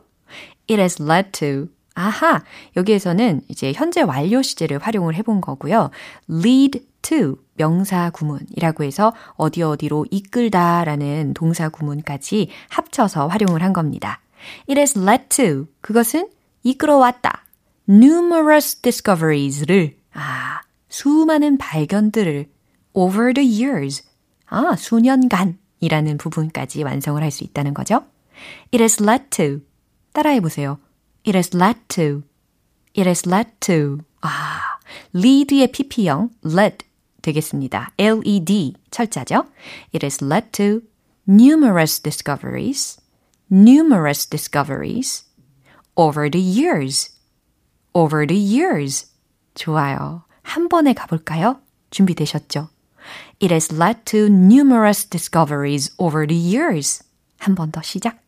It 0.67 0.79
has 0.79 1.01
led 1.01 1.31
to 1.33 1.69
아하, 1.95 2.43
여기에서는 2.75 3.41
이제 3.49 3.71
현재 3.73 4.01
완료 4.01 4.41
시제를 4.41 4.79
활용을 4.79 5.13
해본 5.15 5.41
거고요. 5.41 5.91
lead 6.29 6.87
to 7.03 7.35
명사 7.55 8.09
구문이라고 8.09 8.83
해서 8.83 9.13
어디 9.35 9.61
어디로 9.61 10.07
이끌다라는 10.09 11.33
동사 11.35 11.69
구문까지 11.69 12.49
합쳐서 12.69 13.27
활용을 13.27 13.61
한 13.61 13.73
겁니다. 13.73 14.21
It 14.67 14.79
has 14.79 14.97
led 14.97 15.29
to 15.29 15.67
그것은 15.81 16.29
이끌어왔다. 16.63 17.45
numerous 17.87 18.81
discoveries를 18.81 19.97
아, 20.13 20.61
수많은 20.89 21.57
발견들을 21.57 22.47
over 22.93 23.33
the 23.33 23.47
years 23.47 24.03
아, 24.47 24.75
수년간이라는 24.75 26.17
부분까지 26.17 26.83
완성을 26.83 27.21
할 27.21 27.31
수 27.31 27.43
있다는 27.43 27.73
거죠. 27.73 28.05
It 28.71 28.81
has 28.81 29.01
led 29.01 29.29
to 29.31 29.61
따라해 30.13 30.39
보세요. 30.39 30.79
It 31.25 31.35
has 31.35 31.55
led 31.55 31.79
to 31.89 32.23
It 32.95 33.07
has 33.07 33.27
led 33.27 33.51
to 33.61 33.99
아, 34.21 34.61
lead의 35.15 35.71
pp형 35.71 36.29
led 36.45 36.85
되겠습니다. 37.21 37.91
LED 37.97 38.75
철자죠. 38.91 39.45
It 39.93 40.05
has 40.05 40.23
led 40.23 40.51
to 40.51 40.81
numerous 41.27 42.01
discoveries 42.01 43.01
numerous 43.53 44.25
discoveries 44.25 45.25
over 45.95 46.29
the 46.29 46.41
years. 46.41 47.11
over 47.93 48.25
the 48.25 48.39
years. 48.39 49.11
좋아요. 49.53 50.23
한 50.41 50.67
번에 50.67 50.93
가볼까요? 50.93 51.59
준비되셨죠? 51.91 52.69
It 53.43 53.51
has 53.51 53.73
led 53.73 54.05
to 54.05 54.29
numerous 54.29 55.03
discoveries 55.03 55.93
over 55.97 56.25
the 56.25 56.39
years. 56.39 57.03
한 57.39 57.55
번 57.55 57.73
더 57.73 57.81
시작. 57.81 58.19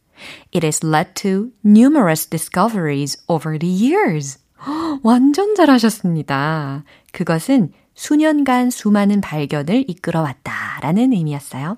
It 0.54 0.65
has 0.65 0.86
led 0.86 1.13
to 1.23 1.51
numerous 1.63 2.30
discoveries 2.30 3.23
over 3.30 3.58
the 3.58 3.71
years. 3.73 4.39
완전 5.04 5.56
잘하셨습니다. 5.56 6.84
그것은 7.13 7.71
수년간 7.93 8.71
수많은 8.71 9.21
발견을 9.21 9.86
이끌어 9.88 10.21
왔다 10.21 10.82
라는 10.82 11.13
의미였어요. 11.13 11.78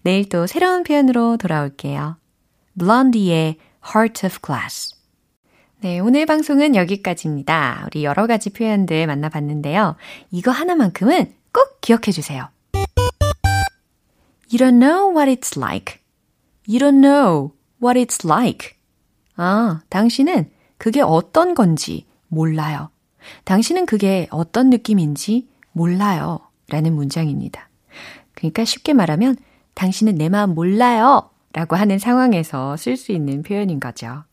내일 0.00 0.30
또 0.30 0.46
새로운 0.46 0.82
표현으로 0.82 1.36
돌아올게요. 1.36 2.16
블론디의 2.78 3.58
Heart 3.94 4.26
of 4.26 4.38
Glass. 4.42 4.94
네, 5.82 5.98
오늘 5.98 6.24
방송은 6.24 6.74
여기까지입니다. 6.76 7.84
우리 7.88 8.04
여러 8.04 8.26
가지 8.26 8.48
표현들 8.48 9.06
만나봤는데요. 9.06 9.96
이거 10.30 10.50
하나만큼은 10.50 11.34
꼭 11.52 11.82
기억해 11.82 12.10
주세요. 12.10 12.48
You 14.50 14.58
don't 14.58 14.78
know 14.78 15.10
what 15.10 15.30
it's 15.30 15.56
like. 15.56 16.00
You 16.66 16.80
don't 16.80 17.00
know 17.00 17.52
what 17.82 17.98
it's 17.98 18.26
like. 18.28 18.76
아, 19.36 19.82
당신은 19.88 20.50
그게 20.76 21.00
어떤 21.00 21.54
건지 21.54 22.06
몰라요. 22.28 22.90
당신은 23.44 23.86
그게 23.86 24.26
어떤 24.30 24.70
느낌인지 24.70 25.48
몰라요. 25.72 26.40
라는 26.68 26.94
문장입니다. 26.94 27.68
그러니까 28.34 28.64
쉽게 28.64 28.92
말하면 28.92 29.36
당신은 29.74 30.16
내 30.16 30.28
마음 30.28 30.54
몰라요. 30.54 31.30
라고 31.52 31.76
하는 31.76 31.98
상황에서 31.98 32.76
쓸 32.76 32.96
수 32.96 33.12
있는 33.12 33.42
표현인 33.42 33.80
거죠. 33.80 34.24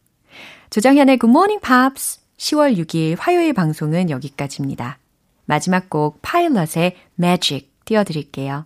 조정현의 0.69 1.19
Good 1.19 1.32
Morning 1.32 1.62
Pops 1.62 2.21
10월 2.38 2.77
6일 2.77 3.17
화요일 3.19 3.53
방송은 3.53 4.10
여기까지입니다. 4.10 4.99
마지막 5.45 5.89
곡 5.89 6.19
파일럿의 6.21 6.95
Magic 7.19 7.69
띄워드릴게요. 7.86 8.65